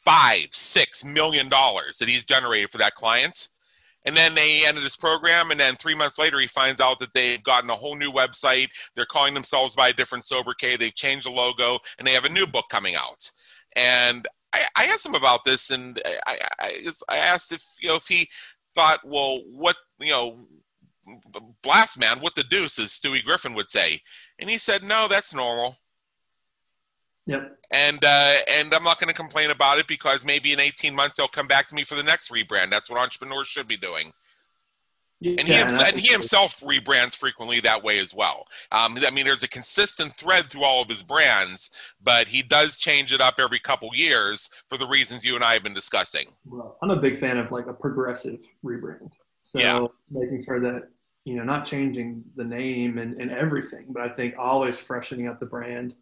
[0.04, 3.48] five, six million dollars that he's generated for that client.
[4.04, 7.12] And then they ended this program, and then three months later, he finds out that
[7.12, 8.68] they've gotten a whole new website.
[8.94, 10.76] They're calling themselves by a different sobriquet.
[10.76, 13.30] They've changed the logo, and they have a new book coming out.
[13.76, 17.96] And I, I asked him about this, and I, I, I asked if you know
[17.96, 18.28] if he
[18.74, 20.46] thought, well, what you know,
[21.62, 24.00] blast man, what the deuce, as Stewie Griffin would say,
[24.38, 25.76] and he said, no, that's normal.
[27.26, 27.58] Yep.
[27.70, 31.18] And uh, and I'm not going to complain about it because maybe in 18 months
[31.18, 32.70] they'll come back to me for the next rebrand.
[32.70, 34.12] That's what entrepreneurs should be doing.
[35.20, 38.46] Yeah, and he, himself, and, and he himself rebrands frequently that way as well.
[38.70, 42.76] Um, I mean, there's a consistent thread through all of his brands, but he does
[42.76, 46.28] change it up every couple years for the reasons you and I have been discussing.
[46.44, 49.11] Well, I'm a big fan of like a progressive rebrand.
[49.42, 49.87] So yeah.
[50.11, 50.88] making sure that
[51.24, 55.40] you know not changing the name and, and everything, but I think always freshening up
[55.40, 55.94] the brand.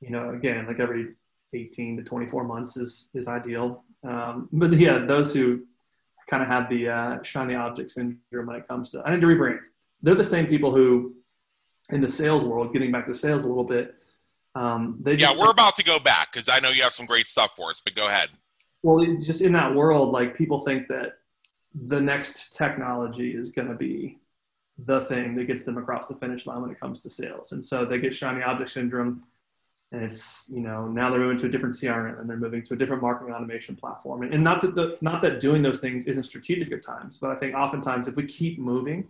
[0.00, 1.14] You know, again, like every
[1.52, 3.84] 18 to 24 months is is ideal.
[4.02, 5.66] Um, but yeah, those who
[6.28, 9.02] kind of have the uh, shiny object syndrome when it comes to.
[9.04, 9.60] I need to rebrand.
[10.02, 11.14] They're the same people who,
[11.90, 13.94] in the sales world, getting back to sales a little bit.
[14.54, 17.26] Um, they yeah, we're about to go back because I know you have some great
[17.26, 17.80] stuff for us.
[17.80, 18.30] But go ahead.
[18.82, 21.18] Well, just in that world, like people think that
[21.74, 24.18] the next technology is going to be
[24.78, 27.64] the thing that gets them across the finish line when it comes to sales, and
[27.64, 29.22] so they get shiny object syndrome
[29.92, 32.74] and it's you know now they're moving to a different crm and they're moving to
[32.74, 34.22] a different marketing automation platform.
[34.22, 37.30] And, and not that the not that doing those things isn't strategic at times but
[37.30, 39.06] i think oftentimes if we keep moving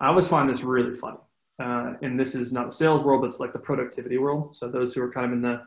[0.00, 1.18] i always find this really funny.
[1.58, 4.56] Uh, and this is not the sales world but it's like the productivity world.
[4.56, 5.62] So those who are kind of in the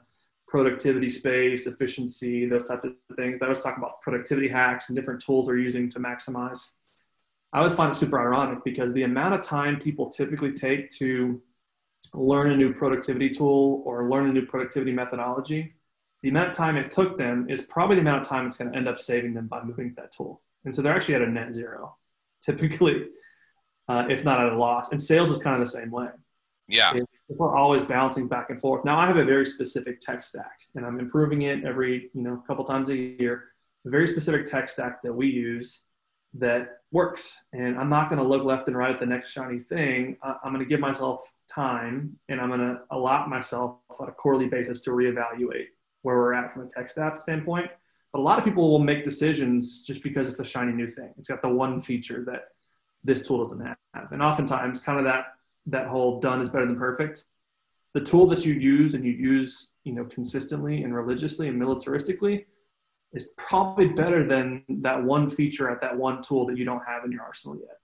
[0.48, 5.20] productivity space efficiency those types of things i always talk about productivity hacks and different
[5.20, 6.60] tools they're using to maximize.
[7.54, 11.42] I always find it super ironic because the amount of time people typically take to
[12.14, 15.76] learn a new productivity tool or learn a new productivity methodology,
[16.22, 18.72] the amount of time it took them is probably the amount of time it's going
[18.72, 20.42] to end up saving them by moving to that tool.
[20.66, 21.98] And so they're actually at a net zero,
[22.42, 23.08] typically,
[23.90, 24.92] uh, if not at a loss.
[24.92, 26.08] And sales is kind of the same way.
[26.68, 26.94] Yeah.
[26.96, 28.86] If we're always bouncing back and forth.
[28.86, 32.44] Now I have a very specific tech stack and I'm improving it every, you know,
[32.48, 33.46] couple times a year.
[33.86, 35.84] A very specific tech stack that we use
[36.34, 37.38] that works.
[37.54, 40.18] And I'm not going to look left and right at the next shiny thing.
[40.24, 41.22] I'm going to give myself
[41.54, 45.68] time and I'm going to allot myself on a quarterly basis to reevaluate
[46.02, 47.70] where we're at from a tech stack standpoint.
[48.14, 51.14] But a lot of people will make decisions just because it's the shiny new thing.
[51.18, 52.50] It's got the one feature that
[53.04, 54.12] this tool doesn't have.
[54.12, 55.26] And oftentimes kind of that
[55.68, 57.26] that whole done is better than perfect.
[57.94, 62.46] The tool that you use and you use, you know, consistently and religiously and militaristically
[63.14, 67.06] is probably better than that one feature at that one tool that you don't have
[67.06, 67.80] in your arsenal yet.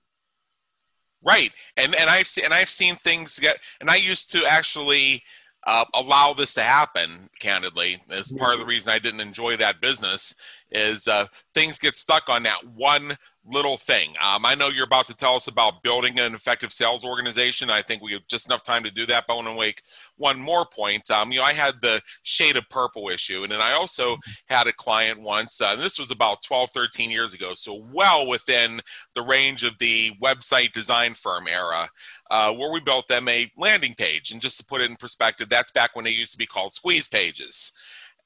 [1.23, 5.23] Right, and and I've seen and I've seen things get, and I used to actually
[5.67, 7.29] uh, allow this to happen.
[7.39, 10.33] Candidly, as part of the reason I didn't enjoy that business
[10.71, 14.13] is uh, things get stuck on that one little thing.
[14.23, 17.69] Um, I know you're about to tell us about building an effective sales organization.
[17.69, 19.25] I think we have just enough time to do that.
[19.27, 19.81] But I want to make
[20.17, 21.09] one more point.
[21.09, 24.67] Um, you know, I had the shade of purple issue, and then I also had
[24.67, 28.81] a client once, uh, and this was about 12, 13 years ago, so well within
[29.15, 31.89] the range of the website design firm era,
[32.29, 34.31] uh, where we built them a landing page.
[34.31, 36.73] And just to put it in perspective, that's back when they used to be called
[36.73, 37.71] squeeze pages.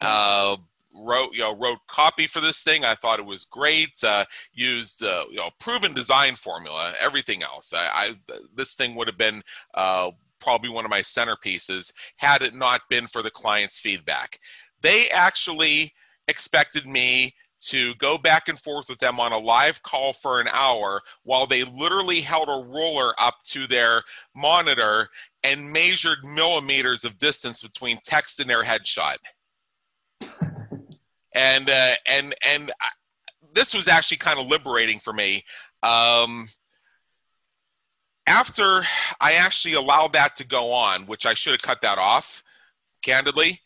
[0.01, 0.57] Uh,
[0.95, 2.85] wrote you know wrote copy for this thing.
[2.85, 4.03] I thought it was great.
[4.03, 6.93] Uh, used uh, you know proven design formula.
[6.99, 9.41] Everything else, I, I this thing would have been
[9.73, 14.39] uh, probably one of my centerpieces had it not been for the client's feedback.
[14.81, 15.93] They actually
[16.27, 20.47] expected me to go back and forth with them on a live call for an
[20.51, 24.03] hour while they literally held a ruler up to their
[24.35, 25.07] monitor
[25.43, 29.15] and measured millimeters of distance between text and their headshot
[31.35, 32.89] and uh, and and I,
[33.53, 35.43] this was actually kind of liberating for me.
[35.83, 36.47] Um,
[38.27, 38.83] after
[39.21, 42.43] I actually allowed that to go on, which I should have cut that off,
[43.03, 43.59] candidly,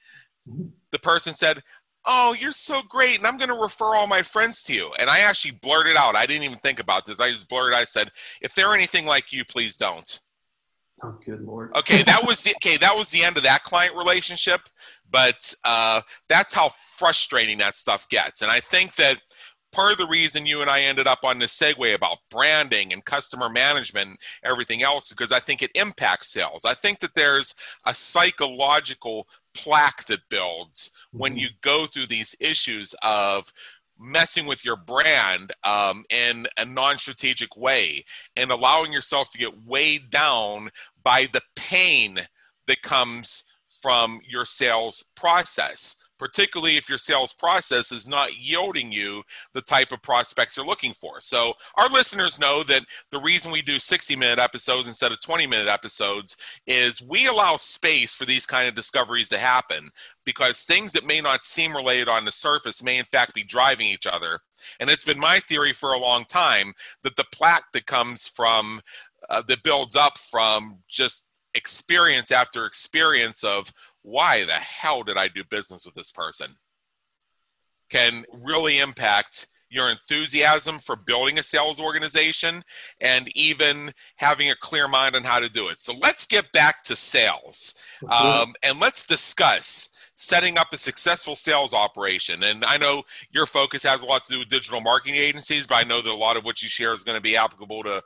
[0.92, 1.62] the person said,
[2.06, 4.92] Oh, you're so great, and I'm going to refer all my friends to you.
[5.00, 6.16] And I actually blurted out.
[6.16, 7.20] I didn't even think about this.
[7.20, 7.78] I just blurted.
[7.78, 8.12] I said,
[8.42, 10.20] If they're anything like you, please don't.
[11.02, 11.76] Oh, good lord.
[11.78, 12.76] okay, that was the okay.
[12.76, 14.62] That was the end of that client relationship,
[15.10, 18.42] but uh, that's how frustrating that stuff gets.
[18.42, 19.20] And I think that
[19.72, 23.06] part of the reason you and I ended up on this segue about branding and
[23.06, 26.66] customer management and everything else because I think it impacts sales.
[26.66, 27.56] I think that there's
[27.86, 31.40] a psychological plaque that builds when mm-hmm.
[31.40, 33.52] you go through these issues of
[34.00, 38.06] messing with your brand um, in a non-strategic way
[38.36, 40.70] and allowing yourself to get weighed down
[41.04, 42.20] by the pain
[42.68, 43.44] that comes
[43.82, 49.24] from your sales process particularly if your sales process is not yielding you
[49.54, 51.20] the type of prospects you're looking for.
[51.20, 55.48] So, our listeners know that the reason we do 60 minute episodes instead of 20
[55.48, 56.36] minute episodes
[56.68, 59.90] is we allow space for these kind of discoveries to happen
[60.26, 63.88] because things that may not seem related on the surface may, in fact, be driving
[63.88, 64.40] each other.
[64.80, 66.74] And it's been my theory for a long time
[67.04, 68.82] that the plaque that comes from,
[69.30, 73.74] uh, that builds up from just experience after experience of
[74.04, 76.56] why the hell did I do business with this person?
[77.90, 82.64] Can really impact your enthusiasm for building a sales organization
[83.02, 85.78] and even having a clear mind on how to do it.
[85.78, 87.76] So let's get back to sales
[88.10, 92.44] um, and let's discuss setting up a successful sales operation.
[92.44, 95.76] And I know your focus has a lot to do with digital marketing agencies, but
[95.76, 98.02] I know that a lot of what you share is going to be applicable to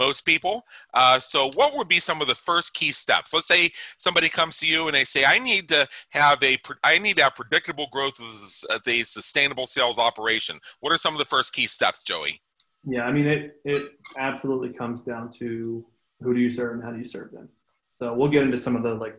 [0.00, 0.64] most people.
[0.94, 3.32] Uh, so, what would be some of the first key steps?
[3.32, 6.98] Let's say somebody comes to you and they say, "I need to have a, I
[6.98, 11.24] need to have predictable growth as a sustainable sales operation." What are some of the
[11.26, 12.40] first key steps, Joey?
[12.82, 15.84] Yeah, I mean, it it absolutely comes down to
[16.22, 17.48] who do you serve and how do you serve them.
[17.90, 19.16] So we'll get into some of the like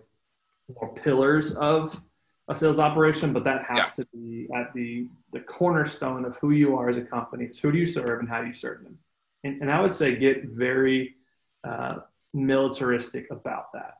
[0.75, 2.01] more pillars of
[2.47, 3.85] a sales operation, but that has yeah.
[3.97, 7.45] to be at the the cornerstone of who you are as a company.
[7.45, 8.97] It's who do you serve and how do you serve them
[9.43, 11.15] and, and I would say get very
[11.63, 11.97] uh,
[12.33, 13.95] militaristic about that.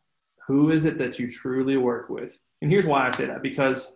[0.47, 2.37] Who is it that you truly work with?
[2.61, 3.95] And here's why I say that because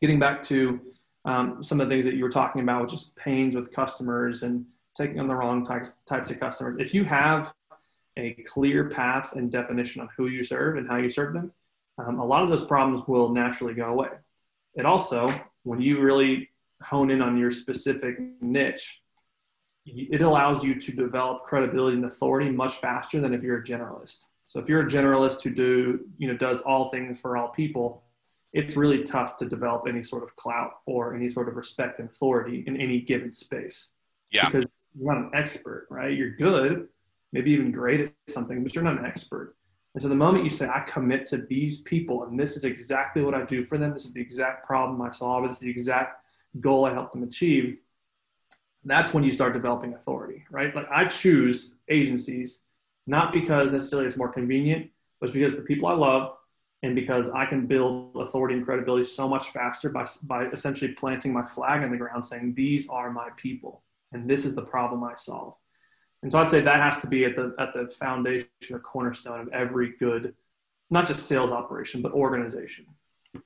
[0.00, 0.80] getting back to
[1.24, 4.42] um, some of the things that you were talking about, which is pains with customers
[4.42, 4.64] and
[4.96, 6.76] taking on the wrong types, types of customers.
[6.78, 7.52] If you have
[8.16, 11.52] a clear path and definition on who you serve and how you serve them,
[11.98, 14.08] um, a lot of those problems will naturally go away.
[14.74, 16.50] It also, when you really
[16.82, 19.00] hone in on your specific niche,
[19.86, 24.24] it allows you to develop credibility and authority much faster than if you're a generalist.
[24.46, 28.04] So if you're a generalist who do, you know, does all things for all people,
[28.52, 32.08] it's really tough to develop any sort of clout or any sort of respect and
[32.08, 33.90] authority in any given space.
[34.30, 34.46] Yeah.
[34.46, 36.16] Because you're not an expert, right?
[36.16, 36.88] You're good,
[37.32, 39.56] maybe even great at something, but you're not an expert.
[39.94, 43.22] And so the moment you say, I commit to these people and this is exactly
[43.22, 45.70] what I do for them, this is the exact problem I solve, this is the
[45.70, 46.24] exact
[46.60, 47.78] goal I help them achieve,
[48.84, 50.74] that's when you start developing authority, right?
[50.74, 52.60] Like I choose agencies
[53.06, 56.36] not because necessarily it's more convenient, but because the people I love
[56.82, 61.32] and because I can build authority and credibility so much faster by, by essentially planting
[61.32, 63.82] my flag in the ground saying, these are my people
[64.12, 65.54] and this is the problem I solve.
[66.22, 69.40] And so I'd say that has to be at the, at the foundation or cornerstone
[69.40, 70.34] of every good,
[70.90, 72.86] not just sales operation, but organization.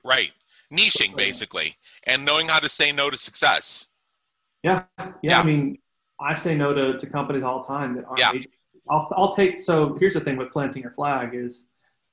[0.03, 0.31] Right.
[0.71, 3.87] Niching basically, and knowing how to say no to success.
[4.63, 5.11] Yeah, yeah.
[5.21, 5.39] yeah.
[5.39, 5.77] I mean,
[6.19, 8.19] I say no to, to companies all the time that aren't.
[8.19, 8.41] Yeah.
[8.89, 9.59] I'll, I'll take.
[9.59, 11.67] So here's the thing with planting your flag is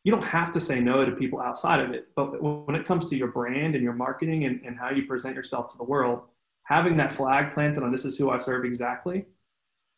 [0.05, 2.09] you don't have to say no to people outside of it.
[2.14, 5.34] But when it comes to your brand and your marketing and, and how you present
[5.34, 6.22] yourself to the world,
[6.64, 9.24] having that flag planted on this is who I serve exactly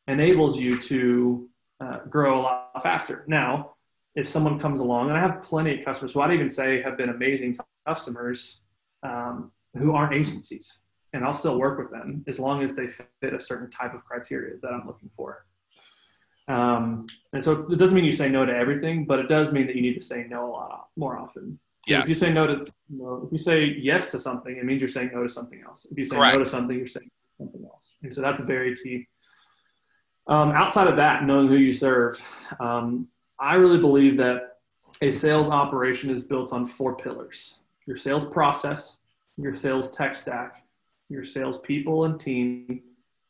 [0.06, 1.48] enables you to
[1.80, 3.24] uh, grow a lot faster.
[3.26, 3.74] Now,
[4.14, 6.96] if someone comes along, and I have plenty of customers who I'd even say have
[6.96, 8.60] been amazing customers
[9.02, 10.80] um, who aren't agencies
[11.12, 12.88] and I'll still work with them as long as they
[13.20, 15.44] fit a certain type of criteria that I'm looking for.
[16.48, 19.66] Um, and so it doesn't mean you say no to everything, but it does mean
[19.66, 21.58] that you need to say no a lot more often.
[21.86, 22.04] Yes.
[22.04, 24.80] If you say no to, you know, if you say yes to something, it means
[24.80, 25.86] you're saying no to something else.
[25.90, 26.34] If you say Correct.
[26.34, 27.96] no to something, you're saying something else.
[28.02, 29.06] And so that's very key.
[30.26, 32.20] Um, outside of that, knowing who you serve,
[32.60, 34.58] um, I really believe that
[35.00, 38.98] a sales operation is built on four pillars: your sales process,
[39.38, 40.64] your sales tech stack,
[41.08, 42.82] your sales people and team,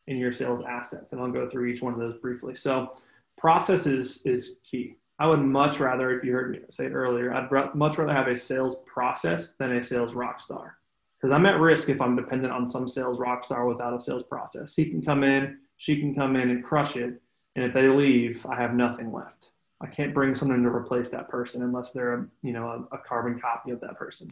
[0.06, 1.12] and your sales assets.
[1.12, 2.56] And I'll go through each one of those briefly.
[2.56, 2.94] So,
[3.36, 4.96] process is, is key.
[5.18, 8.28] I would much rather, if you heard me say it earlier, I'd much rather have
[8.28, 10.76] a sales process than a sales rock star.
[11.20, 14.22] Because I'm at risk if I'm dependent on some sales rock star without a sales
[14.22, 14.76] process.
[14.76, 17.20] He can come in, she can come in and crush it.
[17.56, 19.50] And if they leave, I have nothing left.
[19.80, 22.98] I can't bring someone to replace that person unless they're a, you know, a, a
[22.98, 24.28] carbon copy of that person.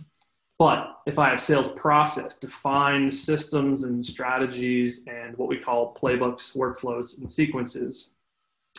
[0.59, 6.57] But if I have sales process, defined systems and strategies and what we call playbooks,
[6.57, 8.11] workflows, and sequences,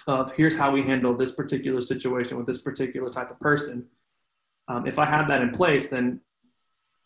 [0.08, 3.86] of here's how we handle this particular situation with this particular type of person.
[4.68, 6.20] Um, if I have that in place, then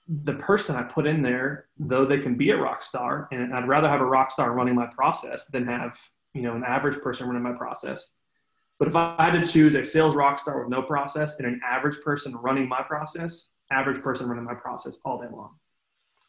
[0.07, 3.67] the person I put in there, though they can be a rock star, and I'd
[3.67, 5.97] rather have a rock star running my process than have
[6.33, 8.09] you know an average person running my process.
[8.79, 11.61] But if I had to choose a sales rock star with no process and an
[11.63, 15.51] average person running my process, average person running my process all day long.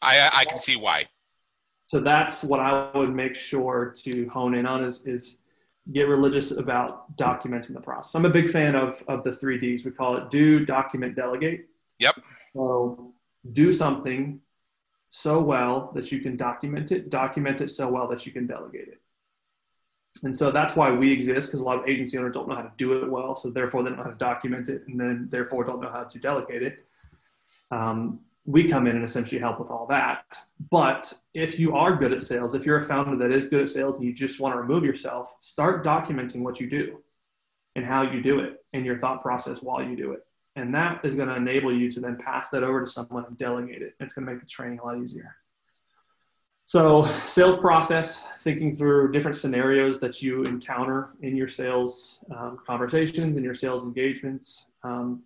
[0.00, 1.06] I I can see why.
[1.86, 5.36] So that's what I would make sure to hone in on is is
[5.92, 8.14] get religious about documenting the process.
[8.14, 9.84] I'm a big fan of of the three Ds.
[9.84, 11.68] We call it do, document, delegate.
[11.98, 12.20] Yep.
[12.54, 13.14] So
[13.52, 14.40] do something
[15.08, 18.88] so well that you can document it, document it so well that you can delegate
[18.88, 19.00] it.
[20.22, 22.62] And so that's why we exist because a lot of agency owners don't know how
[22.62, 23.34] to do it well.
[23.34, 26.04] So therefore, they don't know how to document it and then therefore don't know how
[26.04, 26.86] to delegate it.
[27.70, 30.36] Um, we come in and essentially help with all that.
[30.70, 33.68] But if you are good at sales, if you're a founder that is good at
[33.68, 36.98] sales and you just want to remove yourself, start documenting what you do
[37.76, 40.20] and how you do it and your thought process while you do it.
[40.56, 43.38] And that is going to enable you to then pass that over to someone and
[43.38, 43.94] delegate it.
[44.00, 45.36] It's going to make the training a lot easier.
[46.64, 53.36] So, sales process, thinking through different scenarios that you encounter in your sales um, conversations,
[53.36, 55.22] and your sales engagements, um,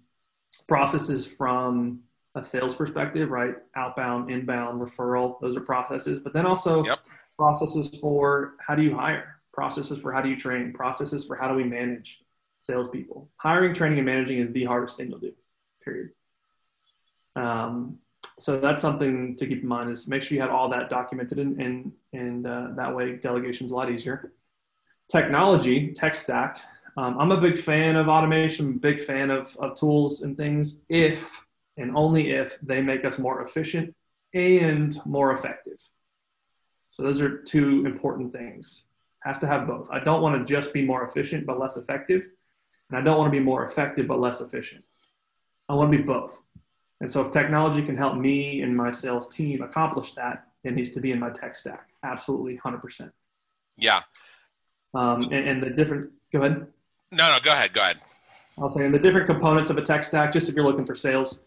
[0.67, 2.01] processes from
[2.37, 3.55] a sales perspective, right?
[3.75, 6.21] Outbound, inbound, referral, those are processes.
[6.21, 7.01] But then also yep.
[7.37, 11.49] processes for how do you hire, processes for how do you train, processes for how
[11.49, 12.21] do we manage
[12.61, 13.31] salespeople.
[13.39, 15.33] Hiring, training, and managing is the hardest thing you'll do,
[15.83, 16.11] period.
[17.35, 17.99] Um,
[18.39, 21.39] so that's something to keep in mind is make sure you have all that documented
[21.39, 24.33] and, and, and uh, that way delegation is a lot easier.
[25.11, 26.61] Technology, tech stack.
[26.99, 31.41] Um, I'm a big fan of automation, big fan of, of tools and things if
[31.77, 33.95] and only if they make us more efficient
[34.35, 35.79] and more effective.
[36.91, 38.85] So those are two important things.
[39.21, 39.89] Has to have both.
[39.91, 42.23] I don't want to just be more efficient but less effective,
[42.89, 44.85] and I don't want to be more effective but less efficient.
[45.69, 46.41] I want to be both.
[47.01, 50.91] And so if technology can help me and my sales team accomplish that, it needs
[50.93, 51.89] to be in my tech stack.
[52.03, 53.11] Absolutely, 100%.
[53.77, 54.01] Yeah.
[54.95, 56.67] Um, and, and the different, go ahead.
[57.13, 57.73] No, no, go ahead.
[57.73, 57.99] Go ahead.
[58.59, 60.95] I'll say, and the different components of a tech stack, just if you're looking for
[60.95, 61.41] sales,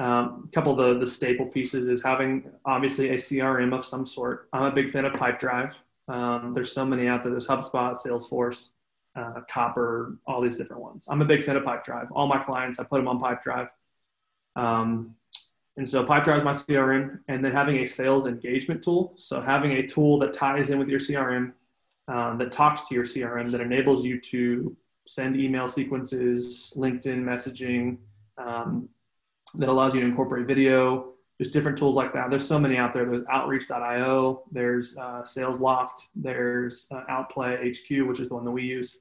[0.00, 4.06] um, a couple of the, the staple pieces is having obviously a CRM of some
[4.06, 4.48] sort.
[4.50, 5.74] I'm a big fan of Pipedrive.
[6.08, 7.30] Um, there's so many out there.
[7.30, 8.70] There's HubSpot, Salesforce,
[9.14, 11.06] uh, Copper, all these different ones.
[11.10, 12.08] I'm a big fan of Pipedrive.
[12.12, 13.68] All my clients, I put them on Pipedrive.
[14.56, 15.14] Um,
[15.76, 19.12] and so Pipedrive is my CRM, and then having a sales engagement tool.
[19.18, 21.52] So having a tool that ties in with your CRM,
[22.08, 24.74] um, that talks to your CRM, that enables you to
[25.06, 27.98] send email sequences, LinkedIn messaging,
[28.38, 28.88] um,
[29.54, 31.12] that allows you to incorporate video.
[31.38, 32.28] There's different tools like that.
[32.28, 33.06] There's so many out there.
[33.06, 34.42] There's Outreach.io.
[34.52, 36.06] There's uh, SalesLoft.
[36.14, 38.98] There's uh, Outplay HQ, which is the one that we use.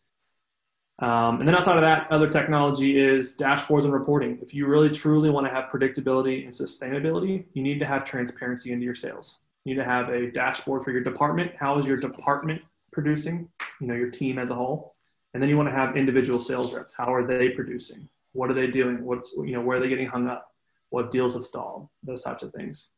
[0.99, 4.37] Um, and then outside of that, other technology is dashboards and reporting.
[4.41, 8.73] If you really truly want to have predictability and sustainability, you need to have transparency
[8.73, 9.39] into your sales.
[9.63, 11.51] You need to have a dashboard for your department.
[11.57, 13.47] How is your department producing?
[13.79, 14.93] You know, your team as a whole.
[15.33, 16.95] And then you want to have individual sales reps.
[16.95, 18.09] How are they producing?
[18.33, 19.03] What are they doing?
[19.03, 20.51] What's you know, where are they getting hung up?
[20.89, 21.89] What deals have stalled?
[22.03, 22.89] Those types of things.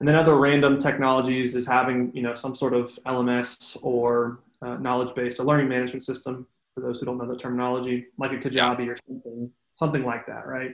[0.00, 4.76] And then other random technologies is having you know some sort of LMS or uh,
[4.76, 8.36] knowledge base, a learning management system for those who don't know the terminology, like a
[8.36, 10.72] Kajabi or something, something like that, right?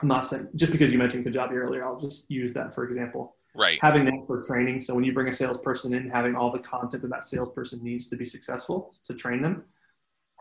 [0.00, 3.36] I'm not saying just because you mentioned Kajabi earlier, I'll just use that for example.
[3.54, 3.78] Right.
[3.82, 4.80] Having that for training.
[4.80, 8.06] So when you bring a salesperson in, having all the content that that salesperson needs
[8.06, 9.64] to be successful to train them,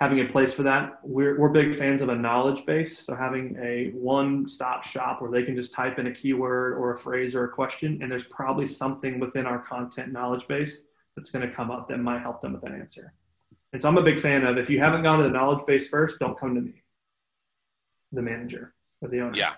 [0.02, 0.99] having a place for that.
[1.04, 2.97] We're, we're big fans of a knowledge base.
[2.97, 6.95] So having a one stop shop where they can just type in a keyword or
[6.95, 10.86] a phrase or a question, and there's probably something within our content knowledge base
[11.16, 13.14] that's going to come up that might help them with an answer.
[13.74, 15.88] And so I'm a big fan of if you haven't gone to the knowledge base
[15.88, 16.82] first, don't come to me,
[18.12, 18.74] the manager
[19.04, 19.38] or the owner.
[19.38, 19.54] Yeah.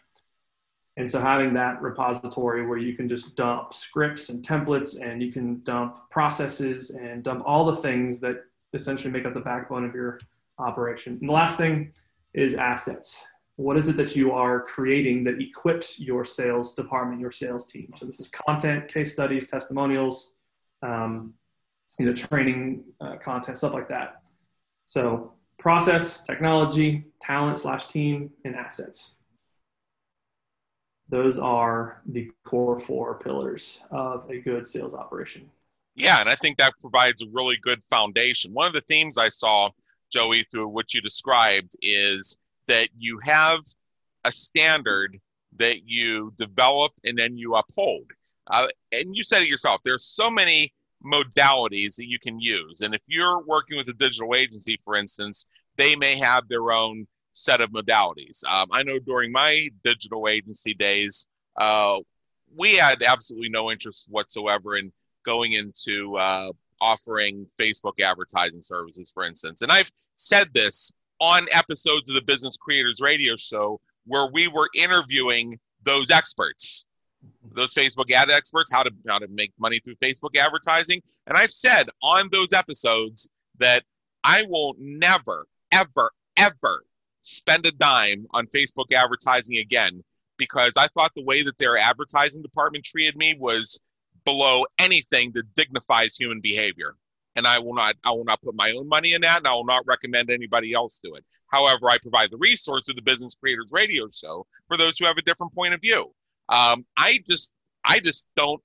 [0.97, 5.31] And so having that repository where you can just dump scripts and templates and you
[5.31, 9.93] can dump processes and dump all the things that essentially make up the backbone of
[9.93, 10.19] your
[10.59, 11.17] operation.
[11.19, 11.91] And the last thing
[12.33, 13.25] is assets.
[13.55, 17.89] What is it that you are creating that equips your sales department, your sales team?
[17.95, 20.33] So this is content, case studies, testimonials,
[20.81, 21.33] um,
[21.99, 24.23] you know, training uh, content, stuff like that.
[24.85, 29.11] So process, technology, talent slash team, and assets.
[31.09, 35.49] Those are the core four pillars of a good sales operation.
[35.95, 38.53] Yeah, and I think that provides a really good foundation.
[38.53, 39.69] One of the themes I saw,
[40.11, 42.37] Joey, through what you described is
[42.67, 43.61] that you have
[44.23, 45.19] a standard
[45.57, 48.05] that you develop and then you uphold.
[48.47, 50.73] Uh, and you said it yourself, there's so many
[51.05, 52.81] modalities that you can use.
[52.81, 57.07] And if you're working with a digital agency, for instance, they may have their own
[57.31, 58.43] set of modalities.
[58.45, 61.27] Um, I know during my digital agency days,
[61.59, 61.97] uh,
[62.55, 64.91] we had absolutely no interest whatsoever in
[65.23, 66.51] going into uh,
[66.81, 69.61] offering Facebook advertising services, for instance.
[69.61, 74.69] And I've said this on episodes of the Business Creators Radio Show where we were
[74.75, 76.85] interviewing those experts,
[77.53, 81.01] those Facebook ad experts, how to how to make money through Facebook advertising.
[81.27, 83.83] And I've said on those episodes that
[84.23, 86.83] I will never, ever, ever
[87.21, 90.03] spend a dime on Facebook advertising again
[90.37, 93.79] because I thought the way that their advertising department treated me was
[94.25, 96.95] below anything that dignifies human behavior.
[97.35, 99.53] And I will not I will not put my own money in that and I
[99.53, 101.25] will not recommend anybody else do it.
[101.47, 105.17] However, I provide the resource of the Business Creators Radio Show for those who have
[105.17, 106.13] a different point of view.
[106.49, 108.61] Um, I just I just don't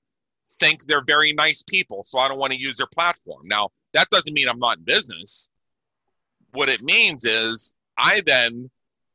[0.59, 3.47] think they're very nice people, so I don't want to use their platform.
[3.47, 5.49] Now, that doesn't mean I'm not in business.
[6.51, 8.69] What it means is I then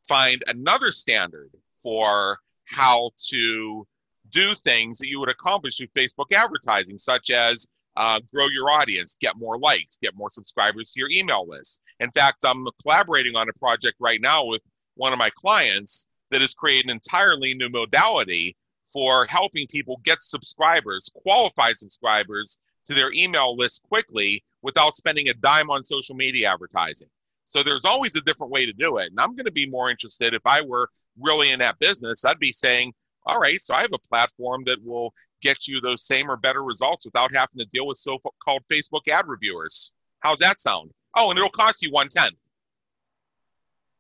[0.09, 1.51] find another standard
[1.83, 3.87] for how to
[4.35, 9.17] do things that you would accomplish through Facebook advertising, such as uh, grow your audience,
[9.21, 11.81] get more likes, get more subscribers to your email list.
[12.01, 14.63] In fact, I'm collaborating on a project right now with
[14.97, 18.57] one of my clients that has created an entirely new modality
[18.93, 25.35] for helping people get subscribers, qualified subscribers to their email list quickly without spending a
[25.35, 27.09] dime on social media advertising.
[27.47, 29.11] So there's always a different way to do it.
[29.11, 30.89] And I'm going to be more interested if I were
[31.21, 32.93] really in that business, I'd be saying,
[33.27, 36.63] all right, so I have a platform that will get you those same or better
[36.63, 39.95] results without having to deal with so called Facebook ad reviewers.
[40.21, 40.91] How's that sound?
[41.17, 42.35] Oh, and it'll cost you one tenth.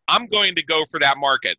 [0.08, 1.56] I'm going to go for that market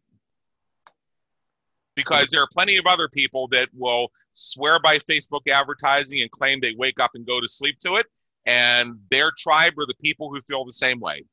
[1.95, 6.59] because there are plenty of other people that will swear by Facebook advertising and claim
[6.59, 8.05] they wake up and go to sleep to it.
[8.45, 11.23] And their tribe are the people who feel the same way.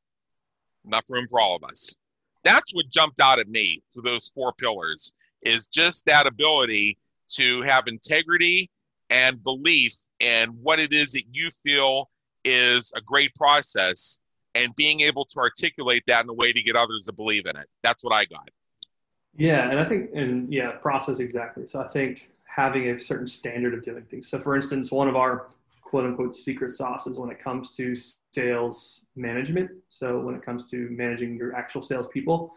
[0.87, 1.99] Enough room for all of us.
[2.43, 6.99] That's what jumped out at me through those four pillars is just that ability
[7.35, 8.71] to have integrity
[9.11, 12.11] and belief in what it is that you feel
[12.45, 14.21] is a great process
[14.55, 17.57] and being able to articulate that in a way to get others to believe in
[17.57, 17.67] it.
[17.83, 18.49] That's what I got.
[19.35, 21.67] Yeah, and I think, and yeah, process exactly.
[21.67, 24.29] So I think having a certain standard of doing things.
[24.29, 25.49] So, for instance, one of our
[25.83, 27.95] quote unquote secret sauces when it comes to
[28.33, 29.71] sales management.
[29.89, 32.55] So, when it comes to managing your actual salespeople,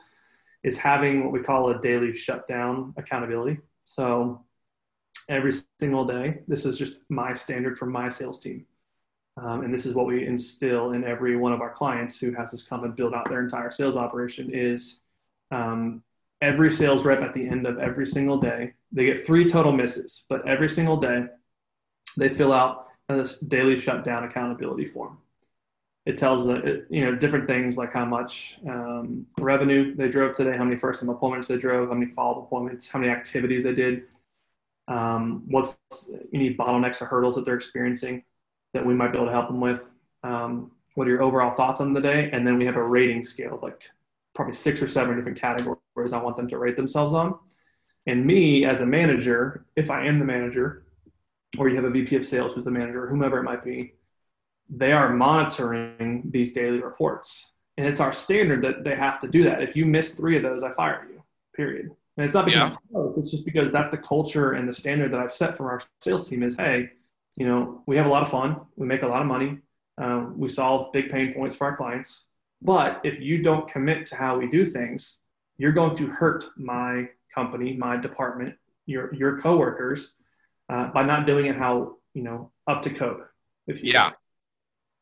[0.65, 3.59] is having what we call a daily shutdown accountability.
[3.83, 4.43] So,
[5.29, 8.65] every single day, this is just my standard for my sales team.
[9.37, 12.53] Um, and this is what we instill in every one of our clients who has
[12.53, 15.01] us come and build out their entire sales operation is
[15.51, 16.01] um,
[16.41, 20.23] every sales rep at the end of every single day they get three total misses
[20.29, 21.25] but every single day
[22.17, 25.17] they fill out this daily shutdown accountability form.
[26.05, 30.55] It tells the you know different things like how much um, revenue they drove today,
[30.55, 33.63] how many first time appointments they drove, how many follow up appointments, how many activities
[33.63, 34.03] they did,
[34.87, 35.77] um, what's
[36.33, 38.23] any bottlenecks or hurdles that they're experiencing
[38.73, 39.87] that we might be able to help them with.
[40.23, 42.29] Um, what are your overall thoughts on the day?
[42.31, 43.83] And then we have a rating scale like
[44.33, 45.79] probably six or seven different categories
[46.13, 47.39] I want them to rate themselves on.
[48.05, 50.83] And me as a manager, if I am the manager,
[51.57, 53.93] or you have a VP of sales who's the manager, whomever it might be,
[54.69, 57.51] they are monitoring these daily reports.
[57.77, 59.61] And it's our standard that they have to do that.
[59.61, 61.21] If you miss three of those, I fire you,
[61.55, 61.91] period.
[62.17, 63.01] And it's not because yeah.
[63.17, 66.27] it's just because that's the culture and the standard that I've set for our sales
[66.27, 66.89] team is, hey,
[67.35, 68.61] you know, we have a lot of fun.
[68.77, 69.57] We make a lot of money.
[69.97, 72.27] Um, we solve big pain points for our clients.
[72.61, 75.17] But if you don't commit to how we do things,
[75.57, 78.55] you're going to hurt my company, my department,
[78.85, 80.15] your, your coworkers,
[80.69, 83.23] uh, by not doing it how you know up to code.
[83.67, 84.11] If you yeah.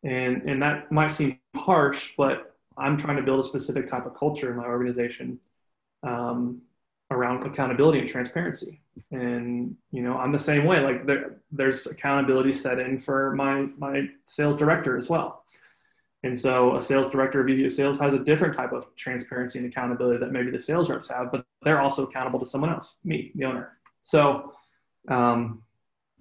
[0.04, 4.16] And and that might seem harsh, but I'm trying to build a specific type of
[4.16, 5.40] culture in my organization
[6.04, 6.62] um,
[7.12, 8.82] around accountability and transparency.
[9.12, 10.82] And you know, I'm the same way.
[10.82, 15.46] Like there, there's accountability set in for my my sales director as well.
[16.24, 20.20] And so a sales director of sales has a different type of transparency and accountability
[20.20, 23.44] that maybe the sales reps have, but they're also accountable to someone else, me, the
[23.44, 23.78] owner.
[24.02, 24.54] So
[25.10, 25.63] um,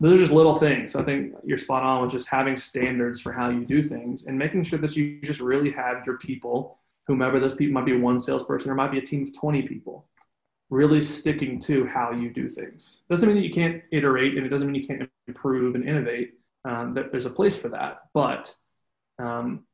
[0.03, 0.97] those are just little things.
[0.97, 4.37] I think you're spot on with just having standards for how you do things and
[4.37, 8.19] making sure that you just really have your people, whomever those people might be one
[8.19, 10.09] salesperson or might be a team of 20 people,
[10.71, 13.03] really sticking to how you do things.
[13.09, 16.35] Doesn't mean that you can't iterate and it doesn't mean you can't improve and innovate.
[16.65, 18.53] Um, there's a place for that, but
[19.21, 19.65] um,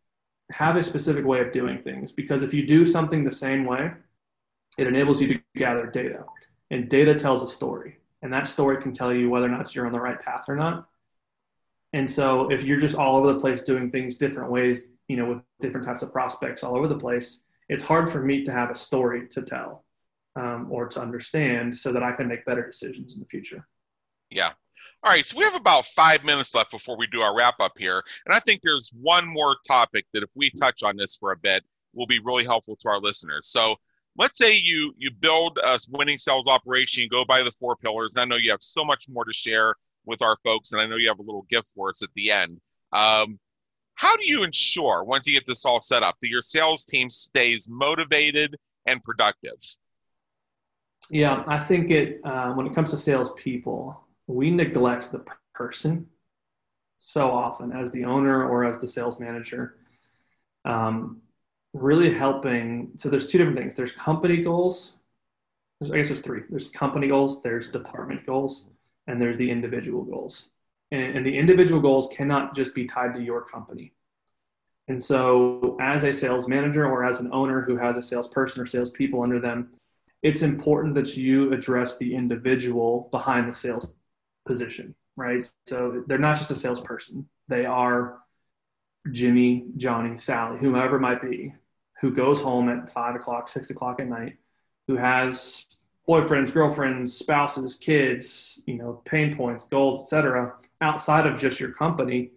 [0.52, 3.92] have a specific way of doing things because if you do something the same way,
[4.76, 6.24] it enables you to gather data
[6.70, 9.86] and data tells a story and that story can tell you whether or not you're
[9.86, 10.88] on the right path or not.
[11.92, 15.26] And so if you're just all over the place doing things different ways, you know,
[15.26, 18.70] with different types of prospects all over the place, it's hard for me to have
[18.70, 19.84] a story to tell
[20.36, 23.66] um, or to understand so that I can make better decisions in the future.
[24.30, 24.52] Yeah.
[25.02, 25.24] All right.
[25.24, 28.02] So we have about five minutes left before we do our wrap up here.
[28.26, 31.36] And I think there's one more topic that if we touch on this for a
[31.36, 31.64] bit
[31.94, 33.46] will be really helpful to our listeners.
[33.46, 33.76] So
[34.18, 38.14] let's say you you build a winning sales operation, you go by the four pillars,
[38.14, 40.86] and I know you have so much more to share with our folks, and I
[40.86, 42.60] know you have a little gift for us at the end.
[42.92, 43.38] Um,
[43.94, 47.10] how do you ensure once you get this all set up that your sales team
[47.10, 48.56] stays motivated
[48.86, 49.56] and productive?
[51.10, 56.06] Yeah, I think it uh, when it comes to salespeople, we neglect the person
[56.98, 59.76] so often as the owner or as the sales manager.
[60.64, 61.22] Um,
[61.72, 62.90] really helping.
[62.96, 63.74] So there's two different things.
[63.74, 64.94] There's company goals.
[65.82, 66.42] I guess there's three.
[66.48, 67.42] There's company goals.
[67.42, 68.66] There's department goals,
[69.06, 70.48] and there's the individual goals.
[70.90, 73.92] And, and the individual goals cannot just be tied to your company.
[74.88, 78.66] And so, as a sales manager or as an owner who has a salesperson or
[78.66, 79.68] salespeople under them,
[80.22, 83.94] it's important that you address the individual behind the sales
[84.46, 85.48] position, right?
[85.66, 88.18] So they're not just a salesperson; they are
[89.12, 91.54] Jimmy, Johnny, Sally, whomever it might be,
[92.00, 94.36] who goes home at five o'clock, six o'clock at night,
[94.86, 95.66] who has
[96.08, 102.30] boyfriends, girlfriends, spouses, kids, you know, pain points, goals, etc., outside of just your company,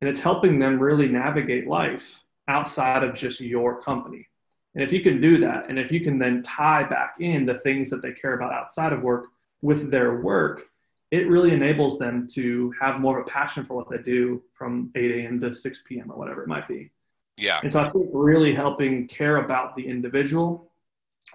[0.00, 4.26] and it's helping them really navigate life outside of just your company.
[4.74, 7.58] And if you can do that, and if you can then tie back in the
[7.58, 9.26] things that they care about outside of work
[9.60, 10.62] with their work,
[11.10, 14.90] it really enables them to have more of a passion for what they do from
[14.94, 15.40] 8 a.m.
[15.40, 16.10] to 6 p.m.
[16.10, 16.90] or whatever it might be.
[17.36, 17.60] Yeah.
[17.62, 20.70] And so I think really helping care about the individual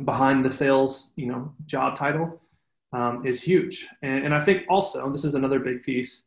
[0.06, 2.42] behind the sales, you know, job title
[2.92, 3.88] um, is huge.
[4.02, 6.24] And, and I think also this is another big piece.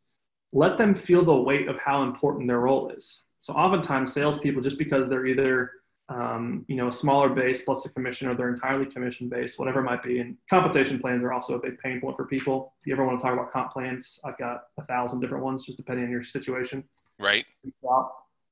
[0.53, 3.25] Let them feel the weight of how important their role is.
[3.39, 5.71] So oftentimes salespeople, just because they're either
[6.09, 9.81] um, you know, a smaller base plus a commission or they're entirely commission based, whatever
[9.81, 10.21] it might be.
[10.21, 12.75] And compensation plans are also a big pain point for people.
[12.81, 15.65] If you ever want to talk about comp plans, I've got a thousand different ones
[15.65, 16.85] just depending on your situation.
[17.19, 17.45] Right.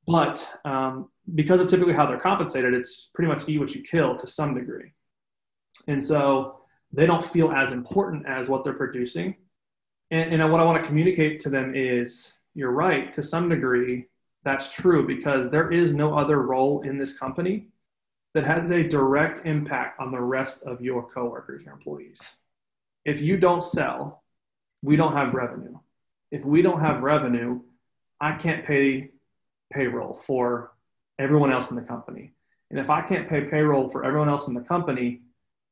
[0.07, 4.17] But um, because of typically how they're compensated, it's pretty much eat what you kill
[4.17, 4.93] to some degree.
[5.87, 6.61] And so
[6.93, 9.37] they don't feel as important as what they're producing.
[10.11, 14.07] And, and what I want to communicate to them is you're right to some degree
[14.45, 17.69] that's true because there is no other role in this company
[18.35, 22.21] that has a direct impact on the rest of your coworkers, your employees.
[23.05, 24.23] If you don't sell,
[24.83, 25.79] we don't have revenue.
[26.31, 27.61] If we don't have revenue,
[28.21, 29.11] I can't pay
[29.73, 30.73] payroll for
[31.19, 32.33] everyone else in the company.
[32.71, 35.23] And if I can't pay payroll for everyone else in the company,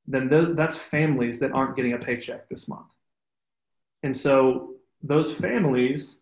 [0.06, 2.88] then th- that's families that aren't getting a paycheck this month.
[4.02, 6.18] And so those families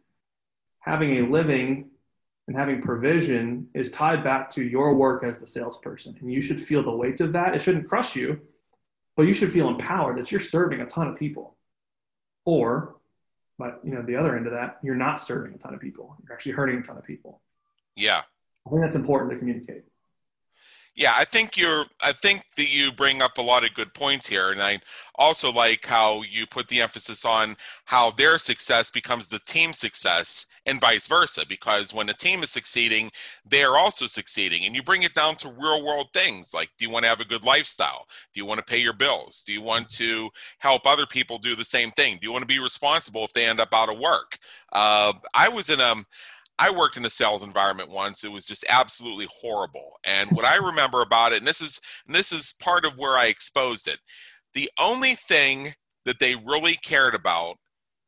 [0.81, 1.90] having a living
[2.49, 6.17] and having provision is tied back to your work as the salesperson.
[6.21, 7.55] And you should feel the weight of that.
[7.55, 8.41] It shouldn't crush you,
[9.17, 11.57] but you should feel empowered that you're serving a ton of people.
[12.45, 12.97] Or,
[13.59, 16.17] but you know, the other end of that, you're not serving a ton of people.
[16.25, 17.41] You're actually hurting a ton of people.
[17.95, 18.23] Yeah.
[18.67, 19.85] I think that's important to communicate.
[20.95, 21.87] Yeah, I think you're.
[22.05, 24.81] I think that you bring up a lot of good points here, and I
[25.15, 30.47] also like how you put the emphasis on how their success becomes the team success,
[30.67, 31.45] and vice versa.
[31.49, 33.11] Because when a team is succeeding,
[33.45, 36.85] they are also succeeding, and you bring it down to real world things like: Do
[36.85, 38.07] you want to have a good lifestyle?
[38.35, 39.43] Do you want to pay your bills?
[39.47, 42.19] Do you want to help other people do the same thing?
[42.21, 44.39] Do you want to be responsible if they end up out of work?
[44.73, 45.97] Uh, I was in a
[46.61, 48.23] I worked in a sales environment once.
[48.23, 49.99] It was just absolutely horrible.
[50.05, 53.17] And what I remember about it, and this is and this is part of where
[53.17, 53.99] I exposed it,
[54.53, 57.57] the only thing that they really cared about,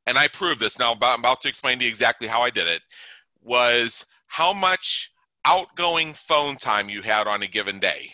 [0.07, 2.67] and I proved this now, I'm about to explain to you exactly how I did
[2.67, 2.83] it,
[3.43, 5.11] was how much
[5.45, 8.11] outgoing phone time you had on a given day.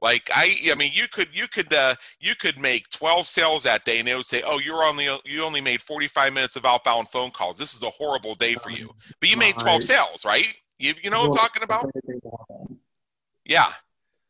[0.00, 3.84] Like I, I mean, you could you could uh, you could make twelve sales that
[3.84, 6.64] day, and they would say, "Oh, you're only you only made forty five minutes of
[6.64, 7.58] outbound phone calls.
[7.58, 10.46] This is a horrible day for you." But you made twelve sales, right?
[10.78, 11.90] You you know what I'm talking about?
[13.44, 13.72] Yeah.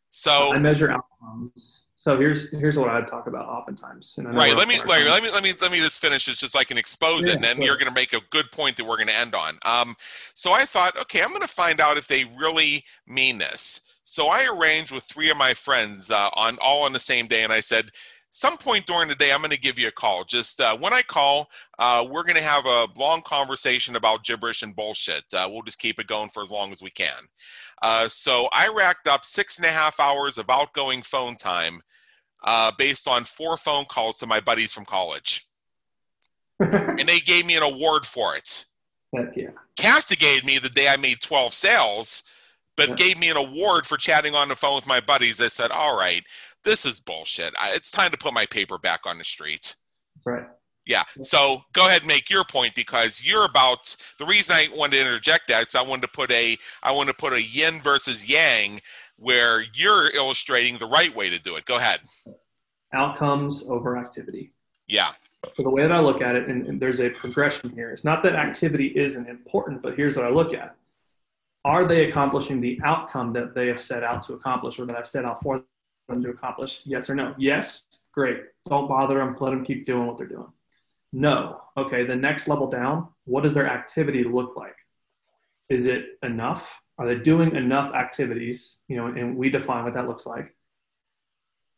[0.08, 1.84] So I measure outcomes.
[2.00, 4.16] So here's here's what I'd talk about oftentimes.
[4.22, 4.56] right.
[4.56, 6.62] Let me Larry, let me let me let me just finish this just so I
[6.62, 7.64] can expose yeah, it, and then sure.
[7.64, 9.58] you're going to make a good point that we're going to end on.
[9.64, 9.96] Um,
[10.36, 13.80] so I thought, okay, I'm going to find out if they really mean this.
[14.04, 17.42] So I arranged with three of my friends uh, on all on the same day,
[17.42, 17.90] and I said,
[18.30, 20.22] some point during the day, I'm going to give you a call.
[20.22, 21.48] Just uh, when I call,
[21.80, 25.24] uh, we're going to have a long conversation about gibberish and bullshit.
[25.34, 27.24] Uh, we'll just keep it going for as long as we can.
[27.82, 31.80] Uh, so I racked up six and a half hours of outgoing phone time
[32.44, 35.46] uh, based on four phone calls to my buddies from college.
[36.60, 38.64] and they gave me an award for it.
[39.14, 39.50] Heck yeah.
[39.76, 42.24] castigated me the day I made 12 sales,
[42.76, 42.94] but Yeah.
[42.96, 45.40] gave me an award for chatting on the phone with my buddies.
[45.40, 46.24] I said, all right,
[46.64, 47.54] this is bullshit.
[47.58, 49.76] I, it's time to put my paper back on the streets.
[50.24, 50.46] Right.
[50.84, 51.04] Yeah.
[51.22, 55.02] So go ahead and make your point because you're about the reason I wanted to
[55.02, 58.28] interject that is I wanted to put a I wanted to put a yin versus
[58.28, 58.80] yang
[59.18, 61.64] where you're illustrating the right way to do it.
[61.64, 62.00] Go ahead.
[62.92, 64.52] Outcomes over activity.
[64.86, 65.10] Yeah.
[65.54, 67.90] So the way that I look at it, and, and there's a progression here.
[67.90, 70.76] It's not that activity isn't important, but here's what I look at:
[71.64, 75.08] Are they accomplishing the outcome that they have set out to accomplish, or that I've
[75.08, 75.62] set out for
[76.08, 76.80] them to accomplish?
[76.84, 77.34] Yes or no?
[77.38, 77.84] Yes.
[78.12, 78.38] Great.
[78.68, 79.36] Don't bother them.
[79.38, 80.50] Let them keep doing what they're doing.
[81.12, 81.60] No.
[81.76, 82.04] Okay.
[82.04, 83.08] The next level down.
[83.24, 84.74] What does their activity look like?
[85.68, 86.80] Is it enough?
[86.98, 88.78] Are they doing enough activities?
[88.88, 90.54] You know, and we define what that looks like.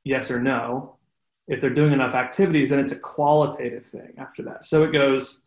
[0.05, 0.97] Yes or no
[1.51, 4.65] if they're doing enough activities, then it's a qualitative thing after that.
[4.65, 5.43] So it goes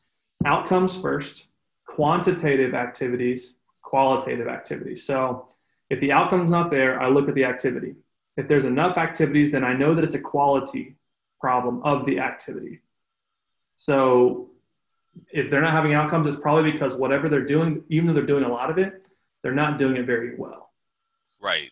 [0.45, 1.47] outcomes first,
[1.88, 5.07] quantitative activities, qualitative activities.
[5.07, 5.47] So
[5.89, 7.95] if the outcome's not there, I look at the activity.
[8.36, 10.97] If there's enough activities, then I know that it's a quality
[11.39, 12.82] problem of the activity.
[13.78, 14.49] So
[15.32, 18.43] if they're not having outcomes, it's probably because whatever they're doing, even though they're doing
[18.43, 19.07] a lot of it,
[19.44, 20.72] they're not doing it very well.
[21.39, 21.70] Right.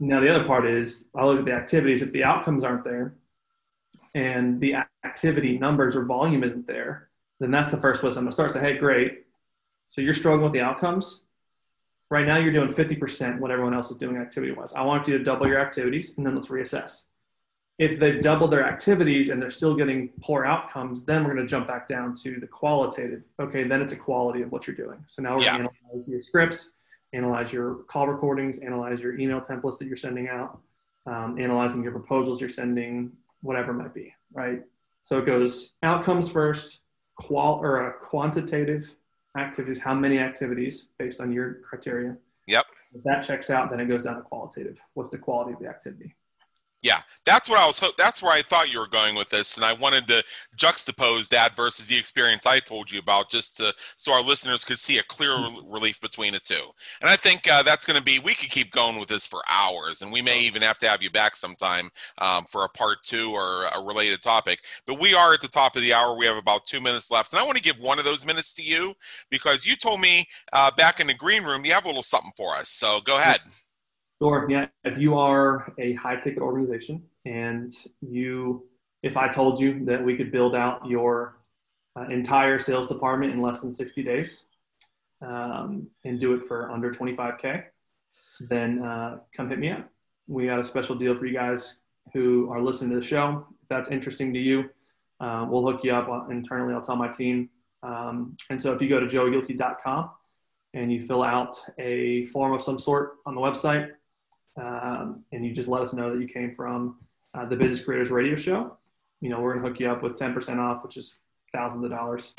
[0.00, 2.02] Now, the other part is I look at the activities.
[2.02, 3.14] If the outcomes aren't there
[4.14, 8.30] and the activity numbers or volume isn't there, then that's the first place I'm going
[8.30, 8.50] to start.
[8.50, 9.26] Say, hey, great.
[9.90, 11.24] So you're struggling with the outcomes.
[12.10, 14.72] Right now, you're doing 50% what everyone else is doing activity wise.
[14.74, 17.02] I want you to double your activities and then let's reassess.
[17.78, 21.50] If they've doubled their activities and they're still getting poor outcomes, then we're going to
[21.50, 23.22] jump back down to the qualitative.
[23.40, 25.02] Okay, then it's a quality of what you're doing.
[25.06, 25.56] So now we're Yeah.
[25.58, 26.72] going to analyze your scripts,
[27.12, 30.58] analyze your call recordings, analyze your email templates that you're sending out,
[31.06, 34.62] um, analyzing your proposals you're sending, whatever it might be, right?
[35.02, 36.80] So it goes outcomes first,
[37.16, 38.94] qual or uh, quantitative
[39.36, 42.16] activities, how many activities based on your criteria.
[42.46, 42.66] Yep.
[42.94, 44.78] If that checks out, then it goes down to qualitative.
[44.94, 46.14] What's the quality of the activity?
[46.82, 47.78] Yeah, that's what I was.
[47.78, 50.24] ho- That's where I thought you were going with this, and I wanted to
[50.56, 54.80] juxtapose that versus the experience I told you about, just to so our listeners could
[54.80, 56.64] see a clear rel- relief between the two.
[57.00, 58.18] And I think uh, that's going to be.
[58.18, 61.04] We could keep going with this for hours, and we may even have to have
[61.04, 64.60] you back sometime um, for a part two or a related topic.
[64.84, 66.16] But we are at the top of the hour.
[66.16, 68.54] We have about two minutes left, and I want to give one of those minutes
[68.54, 68.94] to you
[69.30, 72.32] because you told me uh, back in the green room you have a little something
[72.36, 72.70] for us.
[72.70, 73.38] So go ahead.
[74.22, 74.46] Sure.
[74.48, 74.66] Yeah.
[74.84, 78.68] If you are a high ticket organization and you,
[79.02, 81.40] if I told you that we could build out your
[81.96, 84.44] uh, entire sales department in less than 60 days
[85.22, 87.64] um, and do it for under 25K,
[88.42, 89.90] then uh, come hit me up.
[90.28, 91.80] We got a special deal for you guys
[92.12, 93.44] who are listening to the show.
[93.60, 94.70] If that's interesting to you,
[95.18, 96.74] uh, we'll hook you up internally.
[96.74, 97.50] I'll tell my team.
[97.82, 100.10] Um, and so if you go to joeygilkey.com
[100.74, 103.90] and you fill out a form of some sort on the website,
[104.60, 106.98] um, and you just let us know that you came from
[107.34, 108.76] uh, the Business Creators Radio Show.
[109.20, 111.14] You know, we're gonna hook you up with 10% off, which is
[111.52, 112.32] thousands of dollars.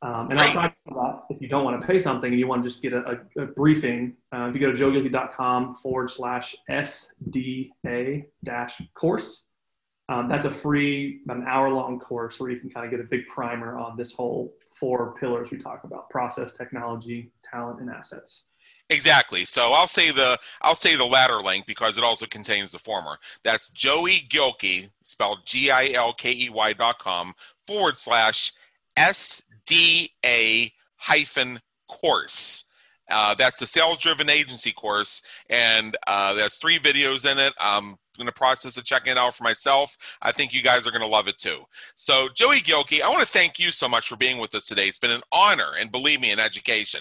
[0.00, 0.40] Um, and Great.
[0.40, 2.80] outside of that, if you don't want to pay something and you want to just
[2.80, 8.80] get a, a, a briefing, uh, if you go to joeygilkey.com forward slash SDA dash
[8.94, 9.42] course,
[10.08, 13.00] um, that's a free, about an hour long course where you can kind of get
[13.00, 17.90] a big primer on this whole four pillars we talk about process, technology, talent, and
[17.90, 18.44] assets.
[18.90, 19.44] Exactly.
[19.44, 23.18] So I'll say the I'll say the latter link because it also contains the former.
[23.44, 27.34] That's Joey Gilkey, spelled G I L K E Y dot com
[27.66, 28.52] forward slash
[28.96, 32.64] S D A hyphen course.
[33.10, 37.54] Uh, that's the sales driven agency course, and uh, there's three videos in it.
[37.58, 39.96] I'm in the process of checking it out for myself.
[40.20, 41.60] I think you guys are going to love it too.
[41.94, 44.88] So, Joey Gilkey, I want to thank you so much for being with us today.
[44.88, 47.00] It's been an honor, and believe me, an education.